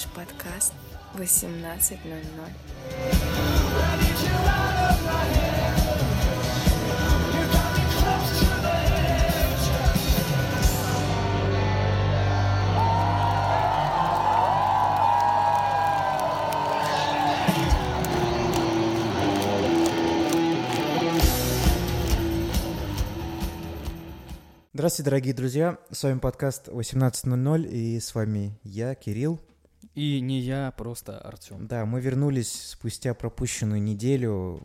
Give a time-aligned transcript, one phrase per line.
[0.00, 0.72] слушаешь подкаст
[1.14, 1.90] 18.00.
[24.72, 25.78] Здравствуйте, дорогие друзья.
[25.90, 29.38] С вами подкаст 18.00, и с вами я, Кирилл.
[29.94, 31.66] И не я, просто Артем.
[31.66, 34.62] Да, мы вернулись спустя пропущенную неделю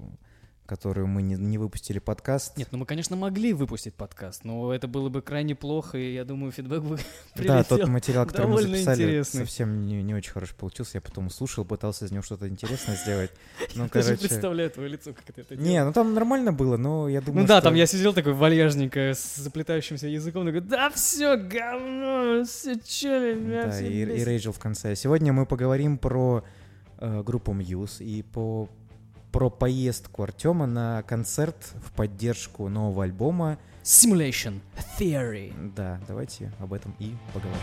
[0.66, 2.58] которую мы не, не выпустили подкаст.
[2.58, 6.26] Нет, ну мы, конечно, могли выпустить подкаст, но это было бы крайне плохо, и я
[6.26, 6.98] думаю, фидбэк бы
[7.36, 9.42] Да, тот материал, который мы записали, интересный.
[9.42, 10.98] совсем не, не очень хорошо получился.
[10.98, 13.32] Я потом слушал, пытался из него что-то интересное сделать.
[13.76, 14.10] Ну, я короче...
[14.12, 15.70] даже представляю твое лицо, как это делал.
[15.70, 19.12] Не, ну там нормально было, но я думаю, Ну да, там я сидел такой вальяжненько,
[19.14, 24.96] с заплетающимся языком, такой, да все, говно, все чели, Да, и, и Рейджел в конце.
[24.96, 26.44] Сегодня мы поговорим про
[27.00, 28.70] э, группу Muse и по
[29.36, 34.62] про поездку Артема на концерт в поддержку нового альбома Simulation
[34.98, 35.74] Theory.
[35.76, 37.60] Да, давайте об этом и поговорим.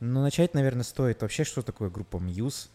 [0.00, 2.70] Ну, начать, наверное, стоит вообще, что такое группа Muse.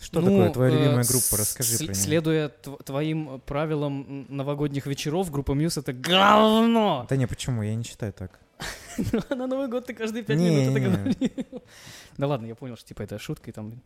[0.00, 1.36] Что ну, такое твоя любимая э, группа?
[1.36, 1.94] Расскажи про нее.
[1.94, 7.06] Следуя твоим правилам новогодних вечеров, группа Muse — это говно!
[7.08, 7.62] Да не, почему?
[7.62, 8.40] Я не считаю так.
[9.30, 11.62] На Новый год ты каждые пять минут это говорил.
[12.18, 13.82] Да ладно, я понял, что типа это шутка, и там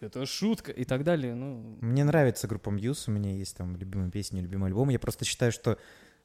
[0.00, 1.34] это шутка и так далее.
[1.34, 1.76] Ну.
[1.80, 4.88] Мне нравится группа Muse, у меня есть там любимые песни, любимый альбом.
[4.88, 5.78] Я просто считаю, что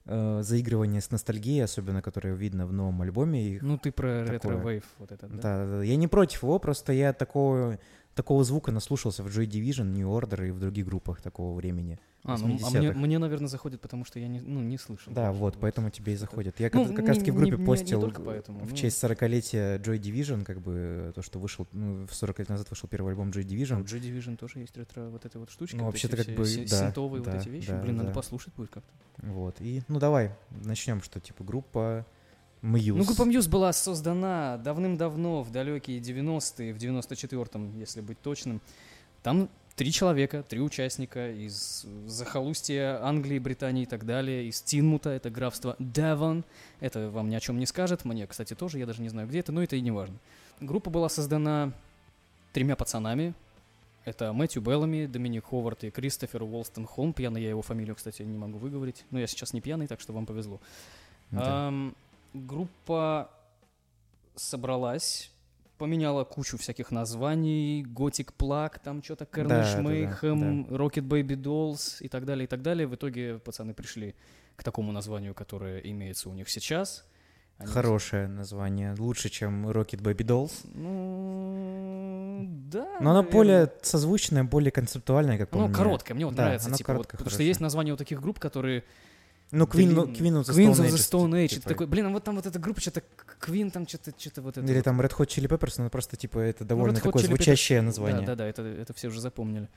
[0.06, 3.60] э, заигрывание с ностальгией, особенно которое видно в новом альбоме.
[3.62, 5.42] Ну, ты про ретро-вейв вот этот, да?
[5.42, 7.80] Да, да, я не против его, просто я такого
[8.18, 12.00] такого звука наслушался в Joy Division, New Order и в других группах такого времени.
[12.24, 15.14] А, ну, а мне, мне, наверное, заходит, потому что я не, ну, не слышал.
[15.14, 16.60] Да, вот, поэтому тебе и заходит.
[16.60, 18.76] Я ну, как, как раз таки в группе не, постил не поэтому, в ну...
[18.76, 22.90] честь 40-летия Joy Division, как бы то, что вышел, ну, в 40 лет назад вышел
[22.90, 23.78] первый альбом Joy Division.
[23.78, 25.78] А Joy Division тоже есть ретро вот этой вот штучки.
[25.78, 26.88] Ну, вообще-то как бы, да.
[26.88, 27.70] Синтовые да, вот эти вещи.
[27.70, 28.04] Да, Блин, да.
[28.04, 28.92] надо послушать будет как-то.
[29.26, 30.32] Вот, и, ну, давай,
[30.66, 32.06] начнем, что, типа, группа
[32.68, 32.98] Мьюз.
[32.98, 38.62] Ну, группа Мьюз была создана давным-давно, в далекие 90-е, в 94-м, если быть точным.
[39.24, 45.30] Там три человека, три участника из захолустья Англии, Британии и так далее, из Тинмута, это
[45.30, 46.44] графство Девон.
[46.80, 49.40] Это вам ни о чем не скажет, мне, кстати, тоже, я даже не знаю, где
[49.40, 50.18] это, но это и не важно.
[50.60, 51.72] Группа была создана
[52.52, 53.34] тремя пацанами.
[54.04, 57.14] Это Мэтью Беллами, Доминик Ховард и Кристофер Уолстон Холм.
[57.14, 59.06] Пьяный я его фамилию, кстати, не могу выговорить.
[59.12, 60.62] Но я сейчас не пьяный, так что вам повезло.
[61.30, 61.68] Да.
[61.68, 61.96] Эм,
[62.34, 63.32] группа
[64.36, 65.32] собралась
[65.78, 71.36] поменяла кучу всяких названий, Gothic Plug, там что-то Carnage да, Mayhem, да, да, Rocket Baby
[71.36, 72.88] Dolls и так далее, и так далее.
[72.88, 74.16] В итоге пацаны пришли
[74.56, 77.06] к такому названию, которое имеется у них сейчас.
[77.58, 77.72] Они...
[77.72, 80.52] Хорошее название, лучше, чем Rocket Baby Dolls.
[80.74, 82.98] Ну, да.
[83.00, 86.68] Но оно более созвучное, более концептуальное, как по Оно короткое, мне вот да, нравится.
[86.68, 88.84] Оно типа, короткое, вот, потому что есть название у таких групп, которые
[89.52, 90.94] ну, Queen, Queen, Queen of the Queen Stone Age.
[90.94, 91.48] Stone Age.
[91.48, 91.70] Типа.
[91.70, 93.02] такой, блин, а вот там вот эта группа, что-то
[93.40, 94.68] Queen, там что-то, что-то вот это.
[94.70, 97.28] Или там Red Hot Chili Peppers, но просто, типа, это ну, довольно ну, такое Chili
[97.28, 98.26] звучащее Peppers, название.
[98.26, 99.70] Да, да, да, это, это все уже запомнили.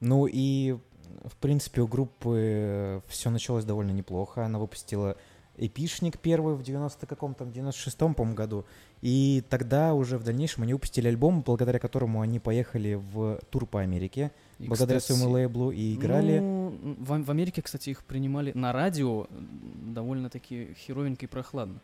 [0.00, 0.78] Ну и,
[1.24, 4.44] в принципе, у группы все началось довольно неплохо.
[4.44, 5.16] Она выпустила
[5.58, 8.64] эпишник первый в 90 каком-то, 96-м, по-моему, году.
[9.02, 13.80] И тогда уже в дальнейшем они выпустили альбом, благодаря которому они поехали в тур по
[13.80, 16.38] Америке— и, благодаря кстати, своему лейблу и играли.
[16.38, 21.80] Ну, в, в Америке, кстати, их принимали на радио довольно-таки херовенько и прохладно.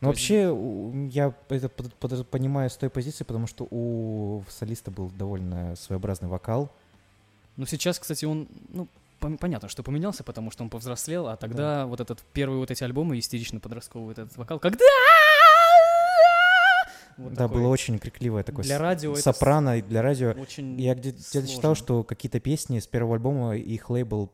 [0.00, 0.56] Ну, вообще,
[1.12, 6.28] я это под, под, понимаю с той позиции, потому что у солиста был довольно своеобразный
[6.28, 6.72] вокал.
[7.56, 8.88] Ну, сейчас, кстати, он, ну,
[9.18, 11.86] понятно, что поменялся, потому что он повзрослел, а тогда да.
[11.86, 14.84] вот этот первый вот эти альбомы истерично подростковый вот этот вокал, когда
[17.20, 20.30] вот да, такой, было очень крикливое такое для радио сопрано, и для радио.
[20.30, 24.32] Очень Я где-то читал, что какие-то песни с первого альбома их лейбл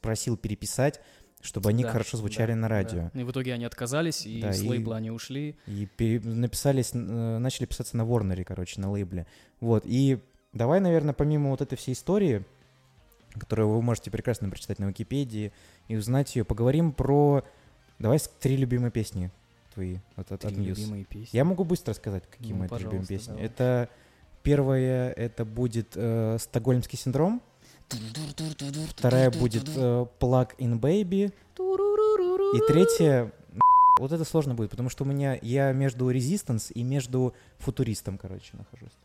[0.00, 1.00] просил переписать,
[1.42, 3.10] чтобы они да, хорошо звучали да, на радио.
[3.12, 3.20] Да.
[3.20, 5.56] И в итоге они отказались, и да, с лейбла и, они ушли.
[5.66, 6.20] И пере...
[6.20, 9.26] написались, э, начали писаться на Ворнере, короче, на лейбле.
[9.60, 10.18] Вот, и
[10.54, 12.44] давай, наверное, помимо вот этой всей истории,
[13.38, 15.52] которую вы можете прекрасно прочитать на Википедии
[15.88, 17.44] и узнать ее, поговорим про...
[17.98, 19.30] Давай три любимые песни
[19.74, 21.28] твои от, от, от песни.
[21.32, 23.32] Я могу быстро сказать, какие ну, мои любимые песни.
[23.32, 23.44] Давай.
[23.44, 23.88] Это
[24.42, 27.42] первое, это будет э, «Стокгольмский синдром».
[28.96, 31.32] Вторая будет э, «Plug in Baby».
[32.56, 33.32] И третья,
[33.98, 38.56] вот это сложно будет, потому что у меня, я между Resistance и между Футуристом, короче,
[38.56, 38.96] нахожусь.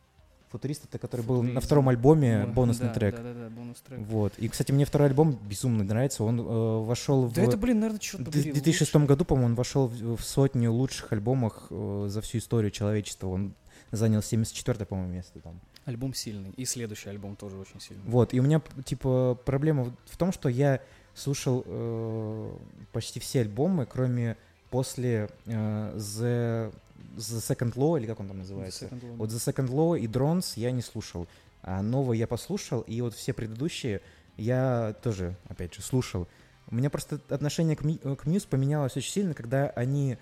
[0.51, 1.65] Футурист это который был на Футуризм.
[1.65, 3.15] втором альбоме, Ой, бонусный да, трек.
[3.15, 3.99] Да, да, да, бонус трек.
[3.99, 4.33] Вот.
[4.37, 6.23] И, кстати, мне второй альбом безумно нравится.
[6.23, 6.43] Он э,
[6.85, 7.33] вошел в...
[7.33, 8.51] Да это, блин, наверное, черт в побери.
[8.51, 13.27] 2006 году, по-моему, он вошел в, в сотню лучших альбомов э, за всю историю человечества.
[13.27, 13.53] Он
[13.91, 15.59] занял 74 по-моему, место там.
[15.85, 16.51] Альбом сильный.
[16.51, 18.03] И следующий альбом тоже очень сильный.
[18.05, 20.81] Вот, и у меня, типа, проблема в- в том, что я
[21.15, 22.51] слушал э,
[22.91, 24.37] почти все альбомы, кроме
[24.69, 26.73] после э, The,
[27.19, 28.85] The Second Law, или как он там называется.
[28.85, 29.15] The Second Law.
[29.17, 31.27] Вот The Second Law и Drones я не слушал,
[31.61, 34.01] а новые я послушал, и вот все предыдущие
[34.37, 36.27] я тоже, опять же, слушал.
[36.71, 40.17] У меня просто отношение к, к Muse поменялось очень сильно, когда они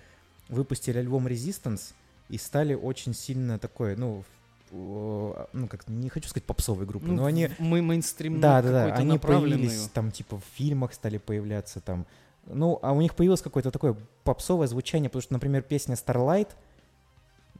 [0.48, 1.92] выпустили альбом Resistance
[2.28, 4.24] и стали очень сильно такой, ну,
[4.72, 8.94] ну как, не хочу сказать попсовой группой, Ну, но они мы мейнстрим да, да, да.
[8.94, 12.06] Они появились там, типа, в фильмах стали появляться там.
[12.46, 16.48] Ну, а у них появилось какое-то такое попсовое звучание, потому что, например, песня Starlight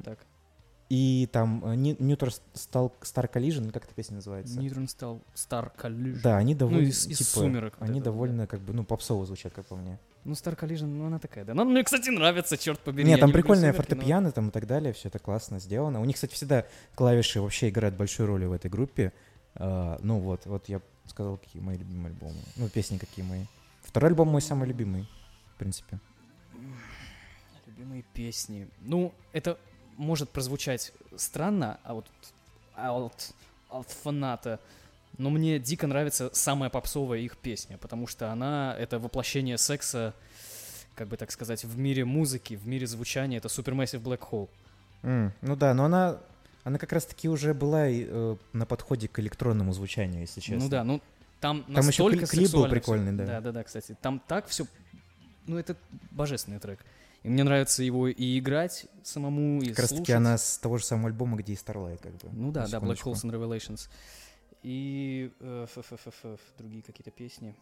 [0.05, 0.19] Так,
[0.89, 4.59] и там э, Neutral Star, Star Collision, как эта песня называется?
[4.59, 6.21] Neutron стал Star Collision.
[6.23, 8.11] Да, они довольно, из- из типа, «Сумерек» вот они это, да.
[8.11, 9.99] довольно, как бы, ну, попсово звучат, как по мне.
[10.25, 11.53] Ну, Star Collision, ну, она такая, да.
[11.53, 13.07] Ну, мне, кстати, нравится, черт побери.
[13.07, 16.01] Нет, там не прикольные «Сумерки», но- там и так далее, все это классно сделано.
[16.01, 16.65] У них, кстати, всегда
[16.95, 19.13] клавиши вообще играют большую роль в этой группе.
[19.57, 22.39] А, ну вот, вот я сказал, какие мои любимые альбомы.
[22.57, 23.45] Ну, песни какие мои.
[23.83, 25.07] Второй альбом мой самый любимый,
[25.55, 25.99] в принципе.
[27.67, 28.69] Любимые песни.
[28.81, 29.59] Ну, это
[29.99, 32.07] может прозвучать странно, а вот
[32.75, 33.35] а от,
[33.69, 34.61] от фаната.
[35.19, 40.15] Но мне дико нравится самая попсовая их песня, потому что она— это воплощение секса,
[40.95, 43.39] как бы так сказать, в мире музыки, в мире звучания.
[43.39, 44.49] Это Supermassive Black Hole.
[45.03, 46.19] М, ну да, но она,
[46.63, 50.65] она как раз-таки уже была и, э, на подходе к электронному звучанию, если честно.
[50.65, 51.01] Ну да, ну
[51.41, 53.27] там, Там еще настолько кли- клип был прикольный, да.
[53.27, 53.97] Да, да, да, кстати.
[54.01, 54.67] Там так все.
[55.47, 55.77] Ну, это
[56.11, 56.79] божественный трек.
[57.25, 60.15] И мне нравится его и играть самому, и Как раз-таки слушать.
[60.17, 62.29] она с того же самого альбома, где и Starlight, как бы.
[62.33, 63.03] Ну да, да, Black.
[63.03, 63.89] Holes and Revelations.
[64.63, 65.67] И э,
[66.59, 67.55] другие какие-то песни.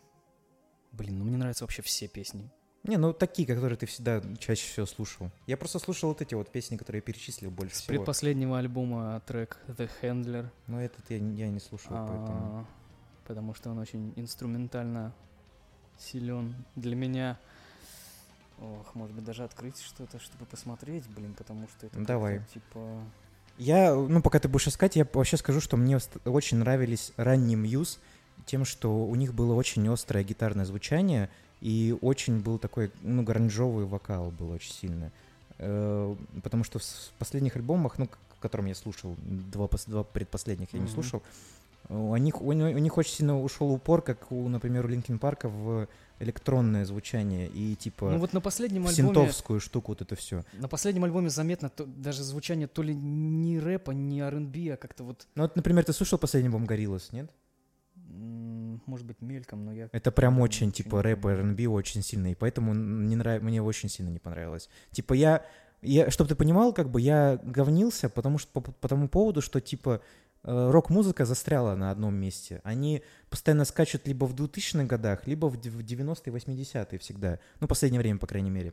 [0.93, 2.51] Блин, ну мне нравятся вообще все песни.
[2.85, 5.31] Не, ну такие, которые ты всегда чаще всего слушал.
[5.47, 7.97] Я просто слушал вот эти вот песни, которые я перечислил больше С всего.
[7.97, 12.61] предпоследнего альбома трек The Handler, Но этот я, не- я не слушал, поэтому...
[12.61, 12.67] а,
[13.27, 15.13] потому что он очень инструментально
[15.99, 17.39] силен для меня.
[18.59, 22.41] Ох, может быть, даже открыть что-то, чтобы посмотреть, блин, потому что это Давай.
[22.53, 23.03] типа...
[23.59, 27.99] Я, ну, пока ты будешь искать, я вообще скажу, что мне очень нравились ранние Muse
[28.45, 31.31] тем, что у них было очень острое гитарное звучание
[31.61, 35.11] и очень был такой, ну, гранжовый вокал был очень сильно.
[35.59, 36.85] Э, Потому что в
[37.19, 40.93] последних альбомах, ну, к к которым я слушал, два, два предпоследних я не Мгм.
[40.93, 41.23] слушал,
[41.89, 45.49] у них, у, у них очень сильно ушел упор, как у, например, у Линкин Парка
[45.49, 45.89] в
[46.19, 48.97] электронное звучание и типа Ну вот на последнем альбоме...
[48.97, 50.45] синтовскую штуку вот это все.
[50.55, 55.05] На последнем альбоме заметно то- даже звучание то ли не рэпа, не R&B, а как-то
[55.05, 57.31] вот, Ну вот, например, ты слушал последний альбом Гориллас, нет?
[58.87, 59.89] может быть, мельком, но я...
[59.93, 63.43] Это прям очень, типа, рэп и R&B очень сильно, и поэтому не нрав...
[63.43, 64.69] мне очень сильно не понравилось.
[64.93, 65.45] Типа, я,
[65.83, 69.61] я чтобы ты понимал, как бы, я говнился, потому что, по, по тому поводу, что,
[69.61, 70.01] типа,
[70.47, 72.61] рок-музыка застряла на одном месте.
[72.65, 77.39] Они постоянно скачут либо в 2000-х годах, либо в д- в 90-е, 80-е всегда.
[77.61, 78.73] Ну, последнее время, по крайней мере.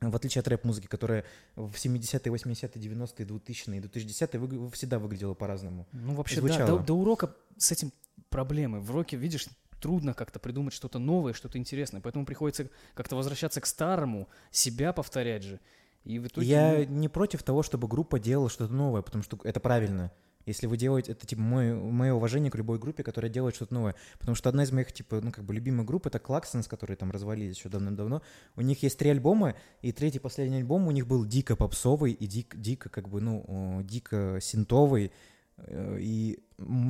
[0.00, 1.24] В отличие от рэп-музыки, которая
[1.56, 5.86] в 70-е, 80-е, 90-е, 2000-е, 2010-е выгля- всегда выглядела по-разному.
[5.92, 7.90] Ну, вообще, да, до, до у рока с этим
[8.28, 8.80] проблемы.
[8.80, 9.48] В роке, видишь,
[9.80, 15.42] трудно как-то придумать что-то новое, что-то интересное, поэтому приходится как-то возвращаться к старому, себя повторять
[15.42, 15.60] же.
[16.04, 16.46] И в итоге...
[16.46, 20.12] Я не против того, чтобы группа делала что-то новое, потому что это правильно.
[20.46, 23.94] Если вы делаете, это типа мое, мое уважение к любой группе, которая делает что-то новое.
[24.18, 27.10] Потому что одна из моих, типа, ну, как бы любимых групп это Klaxons, которые там
[27.10, 28.22] развалились еще давно-давно.
[28.54, 32.26] У них есть три альбома, и третий последний альбом у них был дико попсовый и
[32.26, 35.10] дик, дико, как бы, ну, дико синтовый.
[35.58, 36.38] Э, И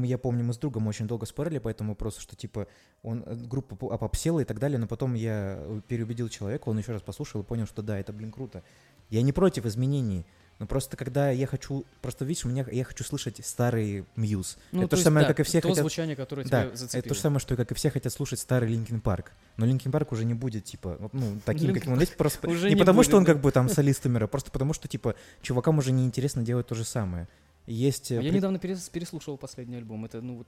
[0.03, 2.67] я помню, мы с другом очень долго спорили по этому вопросу, что типа
[3.03, 6.79] он э, группа по- опопсела и так далее, но потом я э, переубедил человека, он
[6.79, 8.63] еще раз послушал и понял, что да, это, блин, круто.
[9.09, 10.27] Я не против изменений,
[10.59, 14.57] но просто когда я хочу, просто видишь, у меня я хочу слышать старый Muse.
[14.73, 15.83] ну, это то же самое, да, как и все то хотят.
[15.83, 18.69] звучание, которое Да, тебя это то же самое, что как и все хотят слушать старый
[18.71, 19.33] Linkin Park.
[19.59, 22.69] Но Linkin Park уже не будет, типа, ну, таким, Linkin каким он есть, просто уже
[22.69, 23.33] не, не потому, будет, что он да.
[23.33, 26.75] как бы там солист умер, а просто потому, что, типа, чувакам уже неинтересно делать то
[26.75, 27.29] же самое.
[27.67, 28.11] Есть...
[28.11, 30.05] э, Я при- недавно перес- переслушивал последний альбом.
[30.05, 30.47] Это, ну, вот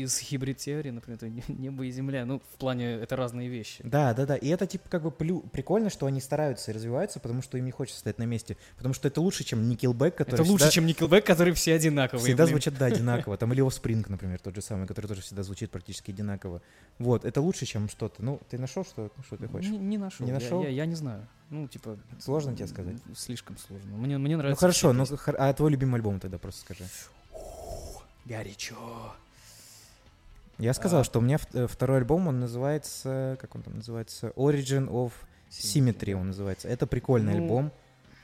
[0.00, 2.24] из Theory, например, это не- небо и земля.
[2.24, 3.82] Ну, в плане, это разные вещи.
[3.84, 4.36] Да, да, да.
[4.36, 7.64] И это типа как бы плю- прикольно, что они стараются и развиваются, потому что им
[7.64, 8.56] не хочется стоять на месте.
[8.76, 12.24] Потому что это лучше, чем Nickelback, который это лучше, всегда, чем Nickelback, которые все одинаковые.
[12.24, 12.54] всегда блин.
[12.54, 13.36] звучат, да, одинаково.
[13.36, 16.62] Там или Offspring, например, тот же самый, который тоже всегда звучит практически одинаково.
[16.98, 18.22] Вот, это лучше, чем что-то.
[18.24, 19.70] Ну, ты нашел, что, что ты хочешь?
[19.70, 20.24] Не, не нашел.
[20.26, 20.62] Не Я- нашел?
[20.62, 21.26] Я, я не знаю.
[21.50, 21.98] Ну, типа...
[22.18, 22.96] Сложно тебе сказать?
[23.14, 23.94] Слишком сложно.
[23.96, 24.60] Мне, мне Ну нравится.
[24.60, 25.16] хорошо, ну песни.
[25.16, 26.84] хор- а твой любимый альбом тогда просто скажи.
[28.24, 29.14] Горячо.
[30.58, 31.04] Я сказал, А.
[31.04, 34.28] что у меня э, второй альбом, он называется, как он там называется?
[34.36, 35.12] Origin of
[35.50, 36.68] Symmetry он называется.
[36.68, 37.72] Это прикольный Ну- альбом.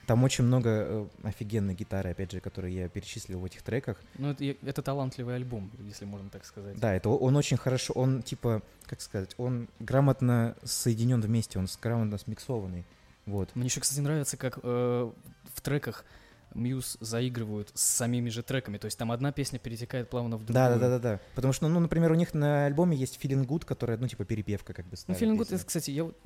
[0.06, 3.98] Там очень много э, офигенной гитары, опять же, которые я перечислил в этих треках.
[4.16, 6.78] Ну, это, это талантливый альбом, если можно так сказать.
[6.78, 12.16] Да, это он очень хорошо, он типа, как сказать, он грамотно соединен вместе, он грамотно
[12.16, 12.86] смиксованный.
[13.26, 13.54] Вот.
[13.54, 15.10] Мне еще, кстати, нравится, как э,
[15.54, 16.06] в треках
[16.54, 18.78] Мьюз заигрывают с самими же треками.
[18.78, 20.54] То есть там одна песня перетекает плавно в другую.
[20.54, 21.20] Да, да, да, да, да.
[21.34, 24.72] Потому что, ну, например, у них на альбоме есть Feeling Good, которая, ну, типа, перепевка,
[24.72, 24.96] как бы.
[25.06, 26.16] Ну, Feeling Good, это, кстати, я, вот-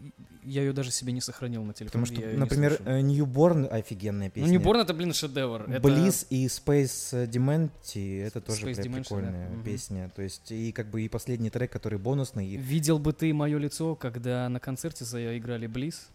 [0.44, 2.04] я ее даже себе не сохранил на телефоне.
[2.06, 4.58] Потому что, например, э, Newborn офигенная песня.
[4.58, 5.62] Ну, Newborn это, блин, шедевр.
[5.70, 9.00] Это- Bliss и Space Dementi это тоже Space прям Dementia, да.
[9.00, 9.64] прикольная Мгм.
[9.64, 10.10] песня.
[10.14, 12.46] То есть и как бы и последний трек, который бонусный.
[12.46, 16.08] и- Видел бы ты мое лицо, когда на концерте заиграли Bliss?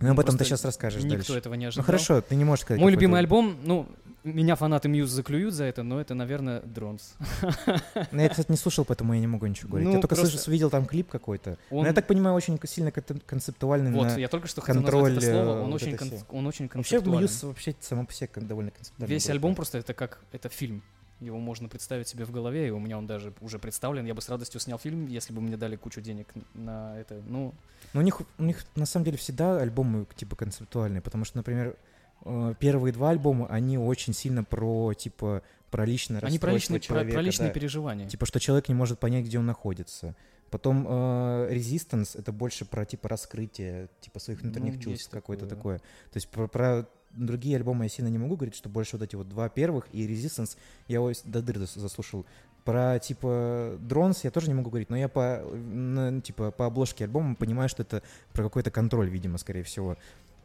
[0.00, 1.32] Ну, об этом ты сейчас расскажешь Никто дальше.
[1.34, 1.84] этого не Ну ожидал.
[1.86, 2.80] хорошо, ты не можешь сказать.
[2.80, 3.86] Мой любимый альбом, ну,
[4.24, 7.14] меня фанаты Muse заклюют за это, но это, наверное, Drones.
[8.12, 9.88] Ну, я, кстати, не слушал, поэтому я не могу ничего говорить.
[9.88, 11.58] Ну, я только просто- слышал, видел там клип какой-то.
[11.70, 14.16] Он- Но я так понимаю, очень сильно кон- концептуальный Вот, на...
[14.16, 15.56] я только что хотел контроль, назвать это слово.
[15.58, 17.20] э, Он, вот очень, это кон- он очень Вообще, концептуален.
[17.20, 19.14] Muse вообще само по себе довольно концептуальный.
[19.14, 20.82] Весь альбом просто это как это фильм.
[21.20, 24.04] Его можно представить себе в голове, и у меня он даже уже представлен.
[24.04, 27.22] Я бы с радостью снял фильм, если бы мне дали кучу денег на это.
[27.26, 27.54] Ну,
[27.94, 31.76] Но у них, у них на самом деле всегда альбомы типа концептуальные, потому что, например,
[32.24, 36.86] э, первые два альбома, они очень сильно про, типа, про личное они про личные, про,
[36.86, 37.14] человека.
[37.14, 37.54] про личные да.
[37.54, 38.08] переживания.
[38.08, 40.14] Типа, что человек не может понять, где он находится.
[40.50, 45.78] Потом э, Resistance— это больше про, типа, раскрытие, типа, своих внутренних Ну, чувств, какое-то такое.
[45.78, 45.88] такое.
[46.12, 49.16] То есть про, про другие альбомы я сильно не могу говорить, что больше вот эти
[49.16, 50.56] вот два первых и Resistance
[50.88, 52.24] я ось до дыр зас- заслушал.
[52.64, 57.04] Про, типа, Drones я тоже не могу говорить, но я по, на, типа, по обложке
[57.04, 59.96] альбома понимаю, что это про какой-то контроль, видимо, скорее всего.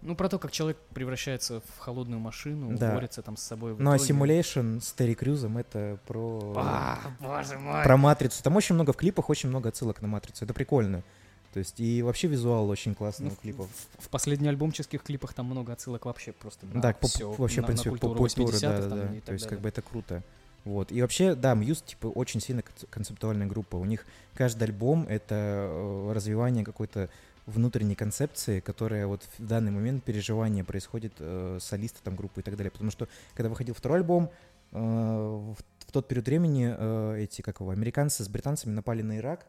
[0.02, 2.94] Ну, про то, как человек превращается в холодную машину, Да.
[2.94, 3.74] борется там с собой.
[3.74, 3.98] в Ну а.
[3.98, 6.54] Simulation с Терри Крюзом это про...
[6.58, 7.84] А, боже мой.
[7.84, 8.42] про матрицу.
[8.44, 10.46] Там очень много в клипах, очень много отсылок на матрицу.
[10.46, 11.04] Это прикольно.
[11.54, 13.68] То есть и вообще визуал очень классный Ну, у клипов.
[14.00, 17.58] В, в последних альбомческих клипах там много отсылок вообще просто на да, по- всё, вообще,
[17.62, 19.64] на, в принципе, на по культуру культуре, 80-х да, там да, То есть как далее.
[19.64, 20.24] бы это круто.
[20.64, 20.92] Вот.
[20.92, 23.76] И вообще, да, Мьюз, типа, очень сильно кон- концептуальная группа.
[23.76, 25.36] У них каждый альбом— это
[25.70, 27.10] э, развивание какой-то
[27.46, 32.56] внутренней концепции, которая вот в данный момент переживания происходит э, солиста там группы и так
[32.56, 32.72] далее.
[32.72, 34.30] Потому что, когда выходил второй альбом,
[34.72, 39.18] э, в, в тот период времени э, эти, как его, американцы с британцами напали на
[39.18, 39.48] Ирак,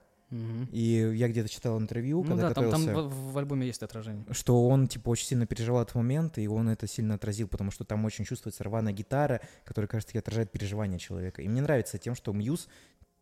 [0.71, 3.83] и я где-то читал интервью, Ну когда да, там, там готовился, в, в альбоме есть
[3.83, 4.25] отражение.
[4.31, 7.85] что он, типа, очень сильно переживал этот момент, и он это сильно отразил, потому что
[7.85, 11.43] там очень чувствуется рваная гитара, которая, кажется, отражает переживания человека.
[11.43, 12.69] И мне нравится тем, что Мьюз,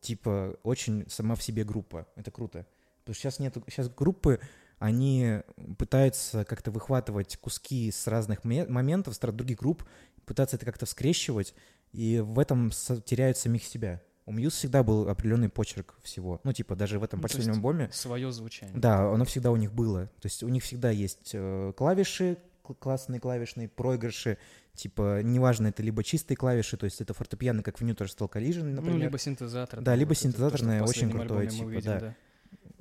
[0.00, 2.07] типа, очень сама в себе группа.
[2.15, 2.65] Это круто.
[3.11, 4.38] Потому что сейчас нет, сейчас группы,
[4.79, 5.40] они
[5.79, 9.85] пытаются как-то выхватывать куски с разных ме- моментов, с других групп,
[10.26, 11.52] пытаться это как-то скрещивать,
[11.93, 12.71] и в этом
[13.05, 14.00] теряют самих себя.
[14.26, 16.40] У Мьюз всегда был определенный почерк всего.
[16.45, 18.76] Ну, типа, даже в этом Ну, последнем альбоме Свое звучание.
[18.79, 20.07] да, оно всегда у них было.
[20.21, 24.38] То есть у них всегда есть э, клавиши, кл- классные клавишные, проигрыши.
[24.76, 28.62] Типа, неважно, это либо чистые клавиши, то есть это фортепиано, как в New Steel Collision,
[28.67, 28.95] например.
[28.95, 29.81] Ну, либо синтезатор.
[29.81, 32.14] Да, либо вот это, то, что в синтезаторное, очень крутое, типа, увидим, да.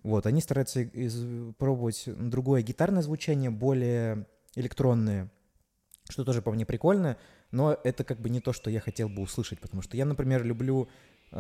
[0.03, 4.25] Вот, они стараются из- пробовать другое гитарное звучание, более
[4.56, 5.29] электронное,
[6.10, 7.18] что тоже по мне прикольно,
[7.51, 10.44] но это как бы не то, что я хотел бы услышать, потому что я, например,
[10.44, 10.88] люблю
[11.32, 11.36] э,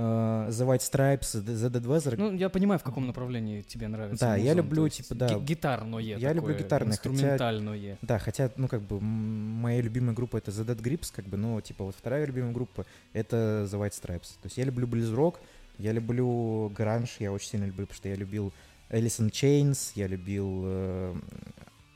[0.51, 4.23] The White Stripes, The Dead Weather, Ну, я понимаю, в каком направлении тебе нравится.
[4.23, 7.09] Да, я музон, люблю, то есть типа, да, ги- Гитарное я люблю такое, гитарное, хотя-
[7.09, 7.97] Инструментальное.
[8.03, 11.59] Да, хотя, ну, как бы, моя любимая группа это The Dead Grips, как бы, но,
[11.61, 14.33] типа, вот вторая любимая группа это The White Stripes.
[14.41, 15.39] То есть я люблю близ-рок,
[15.79, 18.53] я люблю гранж, я очень сильно люблю, потому что я любил
[18.89, 21.15] in Chains, я любил, э,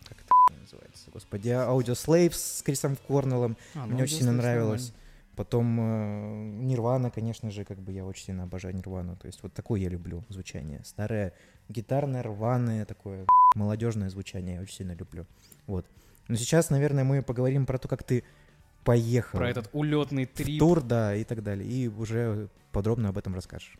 [0.08, 4.88] как это называется, господи, Audio Slaves с Крисом Корнеллом, А, ну, мне очень сильно нравилось.
[4.90, 5.00] нормально.
[5.36, 9.16] Потом э, Нирвана, конечно же, как бы я очень сильно обожаю Нирвану.
[9.16, 10.82] То есть вот такое я люблю звучание.
[10.86, 11.34] Старое
[11.70, 13.26] гитарное, рваное, такое
[13.56, 15.26] молодежное звучание я очень сильно люблю.
[15.66, 15.88] Вот.
[16.28, 18.24] Но сейчас, наверное, мы поговорим про то, как ты
[18.84, 20.60] поехал Про этот улетный в трип.
[20.60, 21.68] тур, да, и так далее.
[21.68, 23.78] И уже подробно об этом расскажешь.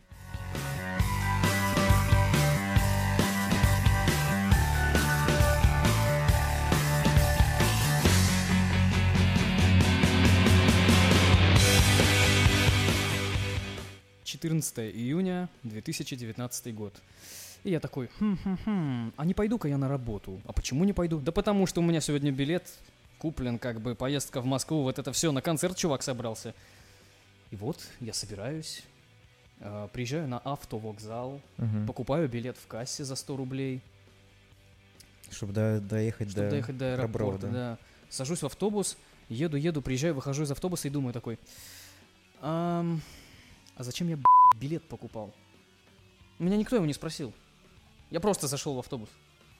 [14.44, 16.94] 14 июня 2019 год.
[17.62, 20.40] И я такой, хм-хм-хм, а не пойду-ка я на работу.
[20.44, 21.18] А почему не пойду?
[21.18, 22.68] Да потому что у меня сегодня билет
[23.24, 26.52] куплен, как бы поездка в Москву, вот это все, на концерт чувак собрался.
[27.50, 28.82] И вот я собираюсь,
[29.60, 31.86] э, приезжаю на автовокзал, Мгм.
[31.86, 33.80] покупаю билет в кассе за 100 рублей,
[35.30, 36.50] Чтобы до- доехать чтобы до...
[36.50, 37.52] доехать до аэропорта, да.
[37.52, 37.78] да.
[38.10, 38.98] Сажусь в автобус,
[39.30, 41.38] еду, еду, приезжаю, выхожу из автобуса и думаю такой,
[42.42, 43.00] «Ам,
[43.74, 44.18] а зачем я
[44.60, 45.32] билет покупал?
[46.38, 47.32] Меня никто его не спросил.
[48.10, 49.08] Я просто зашел в автобус.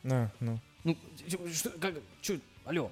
[0.04, 0.61] А, ну.
[0.85, 2.90] Ну, чё- что, как, чё, алло.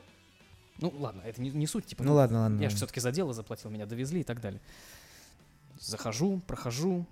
[0.78, 2.60] Ну, ладно, это не, не суть, типа, Ну ладно, ладно.
[2.60, 4.60] я же все-таки за дело заплатил, меня довезли и так далее.
[5.80, 7.06] Захожу, прохожу,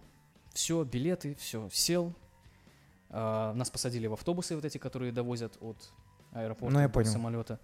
[0.52, 2.12] все, билеты, все, сел.
[3.10, 5.76] А, нас посадили в автобусы вот эти, которые довозят от
[6.32, 7.10] аэропорта Ну, я понял.
[7.10, 7.58] самолета.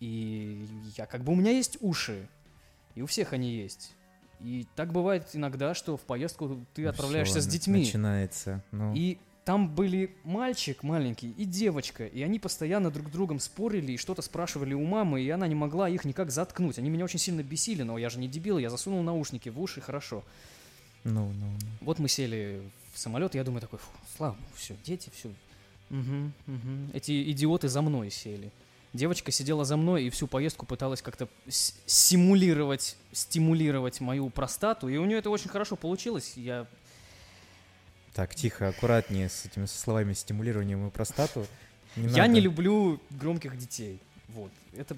[0.00, 0.66] И
[0.96, 2.28] я как бы у меня есть уши,
[2.94, 3.94] и у всех они есть.
[4.40, 7.80] И так бывает иногда, что в поездку ты Ну, отправляешься всё, с детьми.
[7.80, 8.62] Начинается.
[8.72, 13.92] Ну, И там были мальчик маленький и девочка, и они постоянно друг с другом спорили
[13.92, 16.78] и что-то спрашивали у мамы, и она не могла их никак заткнуть.
[16.78, 19.80] Они меня очень сильно бесили, но я же не дебил, я засунул наушники в уши,
[19.80, 20.22] хорошо.
[21.04, 21.68] ну, ну, ну.
[21.80, 22.62] Вот мы сели
[22.94, 25.30] в самолет, и я думаю такой, «Фу, слава богу, все, дети, все.
[26.92, 28.50] Эти идиоты за мной сели.
[28.92, 35.04] Девочка сидела за мной и всю поездку пыталась как-то симулировать, стимулировать мою простату, и у
[35.06, 36.34] нее это очень хорошо получилось.
[36.36, 36.66] Я
[38.14, 41.46] Так, тихо, аккуратнее с этими словами стимулированием и простату.
[41.96, 42.28] Не я надо.
[42.34, 44.00] не люблю громких детей.
[44.28, 44.50] Вот.
[44.76, 44.96] Это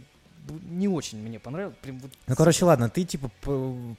[0.68, 1.76] не очень мне понравилось.
[1.80, 3.30] Прям вот Ну, короче, ладно, ты, типа,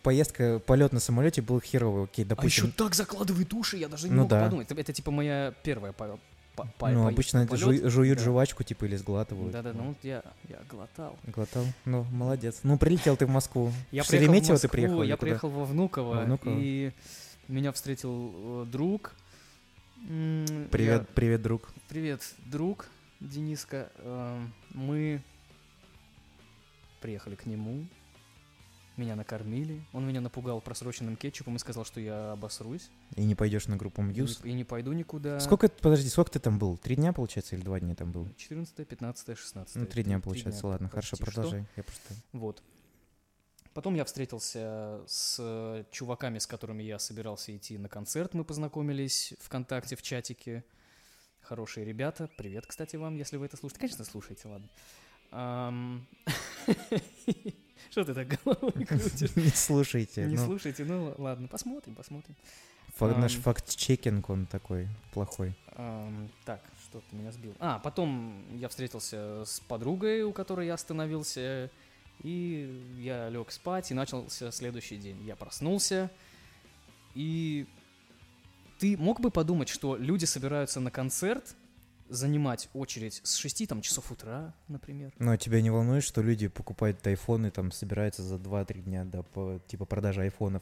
[0.04, 2.66] поездка, полет на самолете был херовый, окей, а допустим.
[2.66, 4.44] еще так закладывает уши, я даже не Ну мог да.
[4.44, 4.70] подумать.
[4.70, 6.20] Это, это типа моя первая по,
[6.56, 8.24] по- по- ну, обычно это жуй- жуют Да.
[8.26, 9.52] жвачку, типа, или сглатывают.
[9.52, 11.18] Да-да, ну вот я, я глотал.
[11.28, 11.66] Глотал?
[11.86, 12.60] Ну, молодец.
[12.64, 13.72] Ну, прилетел ты в Москву.
[13.92, 15.04] Я В приехал в Москву, ты приехал?
[15.04, 16.54] я приехал во Внуково, Во Внуково.
[16.60, 16.92] и
[17.48, 19.14] меня встретил э, друг.
[20.08, 21.72] Привет, я- привет, друг.
[21.88, 22.88] Привет, друг
[23.20, 23.92] Дениска.
[23.98, 25.22] Эм, Мы
[27.02, 27.86] приехали к нему,
[28.98, 33.68] меня накормили, он меня напугал просроченным кетчупом и сказал, что я обосрусь И не пойдешь
[33.68, 34.42] на группу Мьюз.
[34.44, 35.40] и не пойду никуда.
[35.40, 36.78] Сколько, подожди, сколько ты там был?
[36.78, 38.28] Три дня, получается, или два дня там был?
[38.38, 39.76] 14, 15, 16.
[39.76, 40.66] Ну, три дня, получается.
[40.68, 41.32] Ладно, хорошо, почти что.
[41.42, 41.66] продолжай.
[41.76, 42.14] Я просто...
[42.34, 42.64] Вот.
[43.76, 48.34] Потом я встретился с чуваками, с которыми я собирался идти на концерт.
[48.34, 50.64] Мы познакомились ВКонтакте, в чатике.
[51.42, 52.30] Хорошие ребята.
[52.38, 53.82] Привет, кстати, вам, если вы это слушаете.
[53.82, 54.70] Конечно, слушайте, ладно.
[57.92, 59.36] Что ты так головой крутишь?
[59.36, 60.26] Не слушайте.
[60.26, 62.38] Не ну, слушайте, ну ладно, посмотрим, посмотрим.
[63.02, 65.54] Наш факт-чекинг, он такой плохой.
[66.46, 67.54] Так, что ты меня сбил?
[67.60, 71.70] А, потом я встретился с подругой, у которой я остановился,
[72.24, 75.22] и я лег спать, и начался следующий день.
[75.24, 76.10] Я проснулся,
[77.14, 77.68] и
[78.80, 81.56] ты мог бы подумать, что люди собираются на концерт,
[82.10, 85.12] занимать очередь с 6 там, часов утра, например.
[85.18, 89.24] Но Ну, тебя не волнует, что люди покупают айфоны, там, собираются за 2-3 дня до,
[89.24, 90.62] по- типа, продажи айфонов?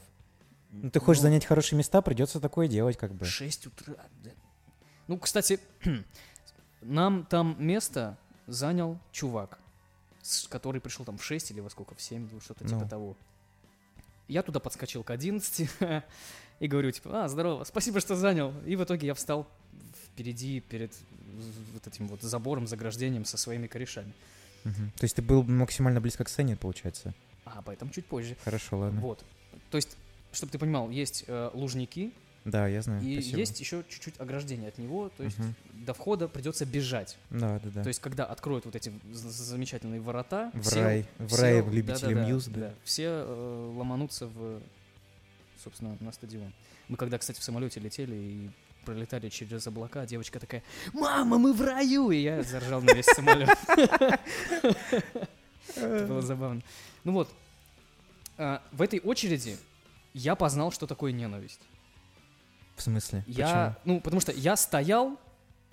[0.70, 3.26] Ну, ты хочешь Но занять хорошие места, придется такое делать, как бы.
[3.26, 3.94] 6 утра.
[5.06, 5.60] Ну, кстати,
[6.80, 9.58] нам там место занял чувак,
[10.48, 12.88] который пришел там в 6 или во сколько, в 7, ну, что-то типа Ну.
[12.88, 13.16] того.
[14.28, 15.68] Я туда подскочил к 11
[16.60, 18.54] и говорю, типа, а, здорово, спасибо, что занял.
[18.64, 19.46] И в итоге я встал
[20.06, 20.92] впереди, перед
[21.72, 24.12] вот этим вот забором, заграждением со своими корешами.
[24.64, 24.92] Мгм.
[24.96, 27.12] То есть ты был максимально близко к сцене, получается?
[27.44, 28.36] А, об этом чуть позже.
[28.44, 29.00] Хорошо, ладно.
[29.00, 29.22] Вот.
[29.70, 29.96] То есть,
[30.32, 32.12] чтобы ты понимал, есть э, лужники,
[32.44, 33.02] Да, я знаю.
[33.02, 33.38] и спасибо.
[33.38, 35.54] есть еще чуть-чуть ограждение от него, то есть Мгм.
[35.86, 37.16] до входа придется бежать.
[37.30, 37.82] Да, да, да.
[37.82, 42.14] То есть, когда откроют вот эти замечательные ворота, В все- рай, в все- рай любителей
[42.14, 42.74] да-да-да, Мьюз, да.
[42.84, 44.60] все э, ломанутся в,
[45.62, 46.52] собственно, на стадион.
[46.88, 48.50] Мы когда, кстати, в самолете летели и
[48.84, 53.48] пролетали через облака, девочка такая, «Мама, мы в раю!» И я заржал на весь самолет.
[55.76, 56.60] Это было забавно.
[57.04, 57.32] Ну вот,
[58.36, 59.56] а, в этой очереди
[60.12, 61.60] я познал, что такое ненависть.
[62.76, 63.22] В смысле?
[63.26, 65.18] Я, ну, потому что я стоял,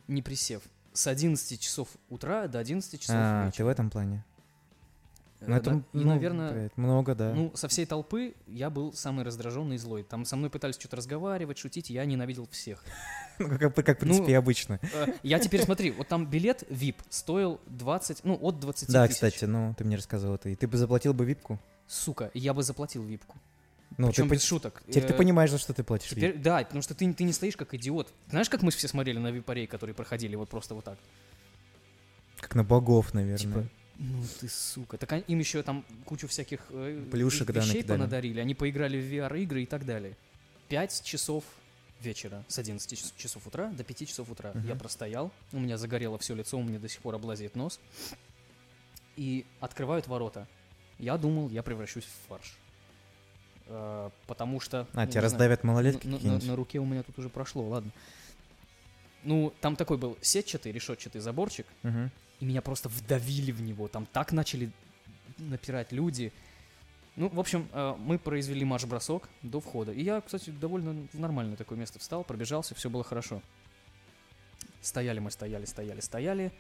[0.08, 0.62] не присев,
[0.94, 3.02] с 11 часов утра до 11 Почему?
[3.02, 3.66] часов А, ты вечера.
[3.66, 4.24] в этом плане?
[5.40, 5.78] Э, Ну, это, да.
[5.78, 7.34] И, ну, наверное, блядь, много, да.
[7.34, 10.04] ну, со всей толпы я был самый раздраженный и злой.
[10.04, 12.84] Там со мной пытались что-то разговаривать, шутить, я ненавидел всех.
[13.40, 14.80] Ну, как, как, в принципе, ну, и обычно.
[14.94, 19.16] Э, Я теперь, смотри, вот там билет VIP стоил 20, ну, от 20 Да, тысяч.
[19.16, 20.50] кстати, ну, ты мне рассказывал это.
[20.50, 21.58] И ты бы заплатил бы випку?
[21.88, 23.36] Сука, я бы заплатил випку.
[23.98, 24.82] Ну, Причем ты, без шуток.
[24.88, 27.34] теперь ты Э, понимаешь, за что ты платишь Теперь, да, потому что ты, ты не
[27.34, 28.12] стоишь как идиот.
[28.30, 30.98] Знаешь, как мы все смотрели на випарей, которые проходили вот просто вот так?
[32.40, 33.38] Как на богов, наверное.
[33.38, 33.68] Типа,
[34.00, 34.98] ну ты сука.
[34.98, 37.98] Так они- им еще там кучу всяких э, Плюшек, да, вещей накидали.
[38.00, 38.40] понадарили.
[38.40, 40.16] Они поиграли в VR-игры и так далее.
[40.70, 41.44] 5 часов
[42.02, 44.52] вечера, с 11 час- часов утра до 5 часов утра.
[44.56, 44.68] Мгм.
[44.70, 47.80] Я простоял, у меня загорело все лицо, у меня до сих пор облазит нос.
[49.18, 50.48] И открывают ворота.
[50.98, 52.58] Я думал, я превращусь в фарш.
[53.74, 54.82] Э, потому что...
[54.94, 57.68] А, ну, тебя знаю, раздавят малолетки на, на- на руке у меня тут уже прошло,
[57.68, 57.92] ладно.
[59.24, 62.12] Ну, там такой был сетчатый, решетчатый заборчик, Мгм.
[62.40, 63.88] и меня просто вдавили в него.
[63.88, 64.72] Там так начали
[65.38, 66.34] напирать люди.
[67.16, 69.92] Ну, в общем, э, мы произвели марш-бросок до входа.
[69.92, 73.42] И я, кстати, довольно в нормальное такое место встал, пробежался, все было хорошо.
[74.82, 76.52] Стояли мы, стояли, стояли, стояли.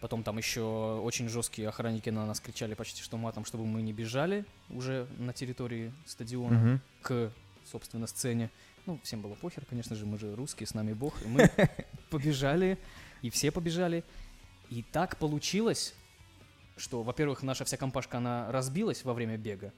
[0.00, 3.92] Потом там еще очень жесткие охранники на нас кричали почти что матом, чтобы мы не
[3.92, 6.80] бежали уже на территории стадиона Мгм.
[7.02, 7.30] к,
[7.64, 8.50] собственно, сцене.
[8.86, 11.20] Ну, всем было похер, конечно же, мы же русские, с нами бог.
[11.22, 11.50] И мы
[12.10, 12.78] побежали,
[13.20, 14.02] и все побежали.
[14.70, 15.94] И так получилось,
[16.78, 19.72] что, во-первых, наша вся компашка, она разбилась во время бега.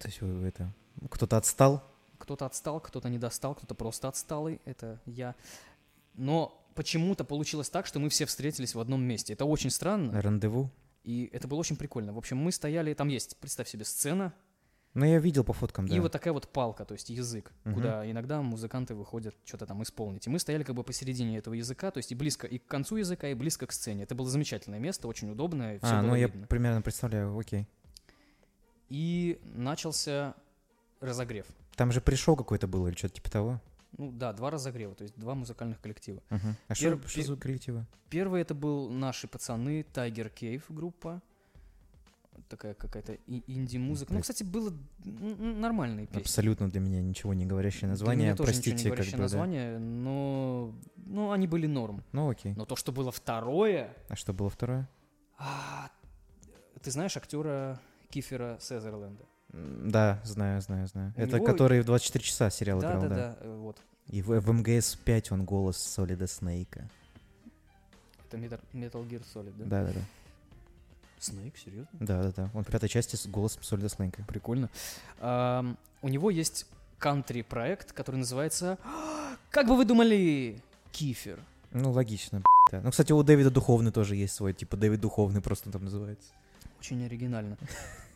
[0.00, 0.72] То есть вы это...
[1.10, 1.84] Кто-то отстал?
[2.18, 5.36] Кто-то отстал, кто-то не достал, кто-то просто отсталый, это я.
[6.14, 9.32] Но почему-то получилось так, что мы все встретились в одном месте.
[9.32, 10.70] Это очень странно, Рандеву?
[11.04, 12.12] и это было очень прикольно.
[12.12, 14.32] В общем, мы стояли, там есть, представь себе, сцена,
[14.94, 15.94] Ну, я видел по фоткам, да.
[15.96, 17.74] И вот такая вот палка, то есть язык, Мгм.
[17.74, 20.26] куда иногда музыканты выходят что-то там исполнить.
[20.26, 22.96] И мы стояли как бы посередине этого языка, то есть и близко и к концу
[22.96, 24.04] языка, и близко к сцене.
[24.04, 26.46] Это было замечательное место, очень удобное, А, ну я видно.
[26.46, 27.66] примерно представляю, окей.
[28.88, 30.34] И начался
[31.00, 31.46] разогрев.
[31.76, 33.60] Там же пришел какой-то был или что-то типа того?
[33.96, 36.22] Ну да, два разогрева, то есть два музыкальных коллектива.
[36.30, 36.56] Мгм.
[36.68, 37.86] А Пер- что что за коллективы?
[38.10, 41.22] Первый это был наши пацаны, Tiger Cave группа.
[42.48, 44.12] Такая какая-то инди-музыка.
[44.12, 44.72] Ну, кстати, было
[45.04, 46.20] нормальные песни.
[46.20, 48.26] Абсолютно для меня ничего не говорящее Для название.
[48.26, 49.22] меня тоже ничего не Простите, как говорящее бы, да.
[49.22, 50.74] название, но...
[50.96, 52.02] Ну, они были норм.
[52.12, 52.54] Ну окей.
[52.54, 53.96] Но то, что было второе...
[54.08, 54.88] А что было второе?
[55.38, 55.90] а,
[56.82, 57.80] ты знаешь актера
[58.10, 59.24] Кифера Сезерленда?
[59.84, 61.12] Да, знаю, знаю, знаю.
[61.16, 63.14] У Это него- который в 24 часа сериал Да, играл, да, да.
[63.16, 63.76] да, э, вот.
[64.08, 66.88] И в, в МГС 5 он голос Солида Снейка.
[68.26, 69.64] Это Metal, Metal Gear Solid, да?
[69.64, 70.00] Да, да, да.
[71.20, 71.88] Снейк, серьезно?
[72.00, 72.50] Да, да, да.
[72.52, 74.24] Он в пятой части с голосом Солида Снейка.
[74.26, 74.68] Прикольно.
[75.20, 76.66] Ам, у него есть
[76.98, 78.78] кантри-проект, который называется
[79.50, 80.60] «Как бы вы думали,
[80.92, 81.38] Кифер?»
[81.70, 82.80] Ну, логично, б***ь, да.
[82.82, 86.32] Ну, кстати, у Дэвида Духовный тоже есть свой, типа Дэвид Духовный просто там называется.
[86.84, 87.56] Очень оригинально.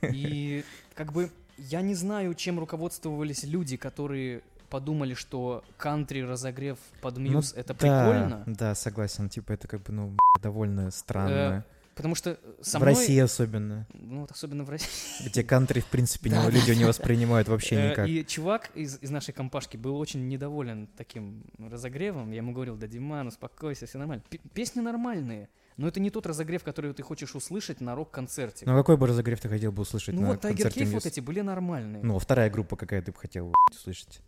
[0.03, 0.63] И
[0.95, 7.55] как бы я не знаю, чем руководствовались люди, которые подумали, что кантри-разогрев под Ну, мьюз—
[7.57, 8.43] это да, прикольно.
[8.45, 9.31] Да, согласен.
[9.31, 11.65] Типа это как бы, ну, довольно странно.
[11.95, 12.93] Потому что со в мной...
[12.93, 13.87] России особенно.
[13.95, 15.27] Ну, вот особенно в России.
[15.27, 18.07] Где кантри, в принципе, Да, люди не воспринимают вообще Э, никак.
[18.07, 22.31] И чувак из, из нашей компашки был очень недоволен таким разогревом.
[22.33, 24.23] Я ему говорил, да, Диман, успокойся, все нормально.
[24.29, 25.49] П- песни нормальные,
[25.79, 28.67] но это не тот разогрев, который ты хочешь услышать на рок-концерте.
[28.67, 31.05] Ну, какой бы разогрев ты хотел бы услышать Ну на вот Tiger концерте Cave вот
[31.05, 31.09] Muse?
[31.09, 32.03] эти были нормальные.
[32.03, 34.21] Ну, а вторая группа какая ты бы хотел услышать?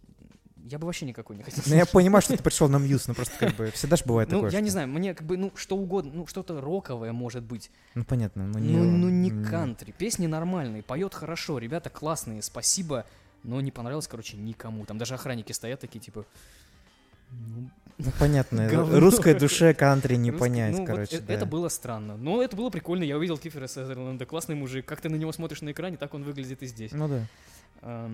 [0.64, 3.14] Я бы вообще никакой не хотел Ну, я понимаю, что ты пришел на Мьюз, но
[3.14, 4.52] просто как бы всегда же бывает Ну, такое.
[4.52, 7.70] я не знаю, мне как бы, ну, что угодно, ну, что-то роковое может быть.
[7.94, 8.76] Ну, понятно, но не...
[8.76, 9.90] Ну, ну, не кантри.
[9.90, 13.06] Песни нормальные, поет хорошо, ребята классные, спасибо.
[13.42, 14.84] Но не понравилось, короче, никому.
[14.84, 16.26] Там даже охранники стоят такие, типа...
[17.30, 17.70] ну,
[18.04, 18.68] Ну, понятно.
[18.68, 21.34] Говно Русской душе кантри не понять, ну, короче, э- да.
[21.34, 22.16] Это было странно.
[22.16, 23.04] Но это было прикольно.
[23.04, 24.26] Я увидел Кифера Сезерленда.
[24.26, 24.86] Классный мужик.
[24.86, 26.92] Как ты на него смотришь на экране, так он выглядит и здесь.
[26.92, 28.10] Ну да.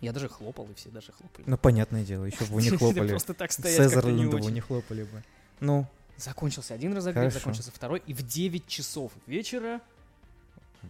[0.00, 1.44] Я даже хлопал, и все даже хлопали.
[1.46, 3.08] Ну, понятное дело, еще бы вы не хлопали.
[3.08, 5.22] Просто так стоять как-то не вы хлопали бы.
[5.60, 8.02] Ну, Закончился один разогрев, закончился второй.
[8.06, 9.80] И в 9 часов вечера...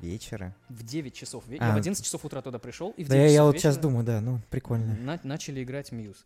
[0.01, 0.55] вечера.
[0.69, 1.71] В 9 часов вечера...
[1.71, 1.75] А.
[1.75, 4.05] В 11 часов утра туда пришел, и в 9 Да я, я вот сейчас думаю,
[4.05, 4.95] да, ну, прикольно.
[4.95, 6.25] на- начали играть Мьюз.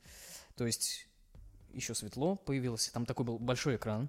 [0.57, 1.07] То есть
[1.77, 2.89] еще светло появилось.
[2.89, 4.09] Там такой был большой экран.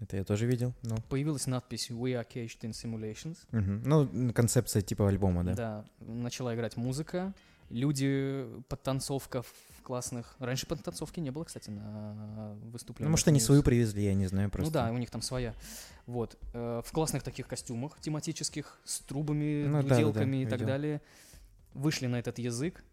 [0.00, 0.96] Это я тоже видел, ну.
[1.08, 3.38] Появилась надпись «We are caged in simulations».
[3.52, 3.82] мгм.
[3.84, 5.54] Ну, концепция типа альбома, да.
[5.54, 7.32] Да, начала играть музыка.
[7.70, 10.34] Люди, подтанцовка в классных.
[10.40, 13.08] Раньше подтанцовки не было, кстати, на выступлениях.
[13.08, 14.72] Ну, может, они свою привезли, я не знаю Ну просто.
[14.72, 15.54] да, у них там своя.
[16.06, 16.36] Вот.
[16.52, 20.52] э, В классных таких костюмах тематических, с трубами, Ну да, да, да, дуделками и так
[20.54, 20.66] видел.
[20.66, 21.00] далее.
[21.74, 22.84] Вышли на этот язык.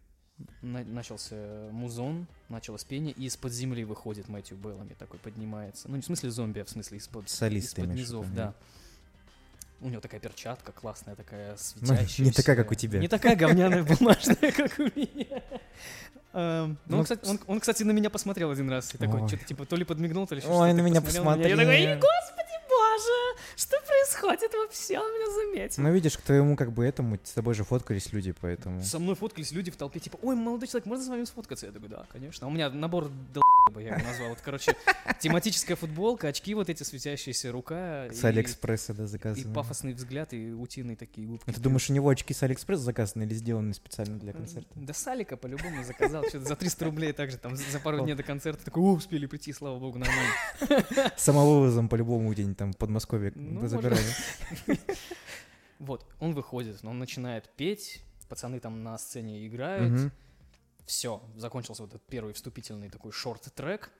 [0.62, 1.34] На- начался
[1.72, 5.88] музон, началось пение, и из-под земли выходит Мэтью Беллами, такой поднимается.
[5.88, 8.54] Ну, не в смысле зомби, а в смысле из-под, из-под низов, да.
[9.82, 12.22] У него такая перчатка классная, такая Ну, светящаяся.
[12.22, 12.98] не такая, как у тебя.
[13.00, 15.42] Не такая говняная бумажная, как у меня.
[16.32, 18.94] Эм, Ну, Ну, он, кстати, он- он, кстати, на меня посмотрел один раз.
[18.94, 19.28] И такой, Ой.
[19.28, 21.94] что-то типа то ли подмигнул, то ли Ой, что-то на меня посмотрел Я такой, «Эй,
[21.94, 22.29] господи
[24.30, 24.98] происходит вообще?
[24.98, 25.82] Он меня заметил.
[25.82, 28.82] Ну, видишь, к твоему как бы этому, с тобой же фоткались люди, поэтому...
[28.82, 31.66] Со мной фоткались люди в толпе, типа, ой, молодой человек, можно с вами сфоткаться?
[31.66, 32.46] Я такой, да, конечно.
[32.46, 33.10] А у меня набор
[33.66, 34.28] долбоеба, я его назвал.
[34.30, 34.76] Вот, короче,
[35.20, 38.08] тематическая футболка, очки вот эти светящиеся, рука.
[38.10, 39.54] С и- Алиэкспресса, да, И заказаны.
[39.54, 41.48] пафосный взгляд, и утиные такие губки.
[41.48, 44.68] А ты думаешь, у него очки с Алиэкспресс заказаны или сделаны специально для концерта?
[44.74, 48.22] Да с Алика по-любому заказал, что-то за 300 рублей также, там, за пару дней до
[48.22, 48.64] концерта.
[48.64, 50.32] Такой, о, успели прийти, слава богу, нормально.
[51.16, 54.00] Самовывозом по-любому где-нибудь там в Подмосковье Ну, забирали.
[55.78, 60.12] Вот, он выходит, он начинает петь, пацаны там на сцене играют.
[60.90, 63.90] Все, закончился вот этот первый вступительный такой шорт-трек,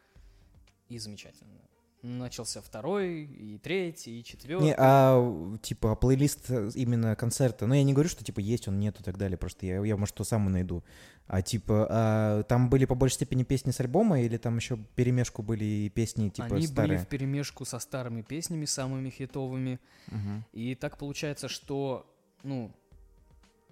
[0.89, 1.61] и замечательно.
[2.03, 4.65] Начался второй, и третий, и четвертый.
[4.65, 7.67] Не, а типа плейлист э, именно концерта.
[7.67, 9.37] Ну, я не говорю, что типа есть он, нет и так далее.
[9.37, 10.83] Просто я, я может, то сам найду.
[11.27, 15.43] А типа а, там были по большей степени песни с альбома, или там еще перемешку
[15.43, 16.97] были и песни типа Они старые?
[16.97, 19.79] были в перемешку со старыми песнями, самыми хитовыми.
[20.07, 20.45] Мгм.
[20.53, 22.11] И так получается, что,
[22.43, 22.75] ну,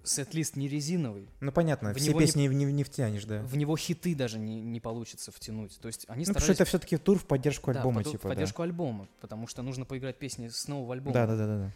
[0.03, 1.27] сет-лист не резиновый.
[1.39, 3.41] Ну, понятно, В все него не- песни не, не втянешь, да.
[3.41, 5.77] В него хиты даже не, не получится втянуть.
[5.79, 6.57] То есть они Ну, потому что старались...
[6.59, 9.85] это все-таки тур в поддержку Да, альбома, потом- типа, в поддержку альбома, потому что нужно
[9.85, 10.93] поиграть песни с нового да.
[10.93, 11.13] альбома.
[11.13, 11.71] Да, да, да, да, да.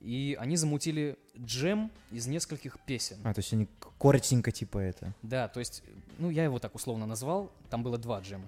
[0.00, 3.16] И они замутили джем из нескольких песен.
[3.24, 5.14] А, то есть они коротенько, типа, это.
[5.22, 5.82] Да, то есть,
[6.18, 8.46] ну, я его так условно назвал, там было два джема.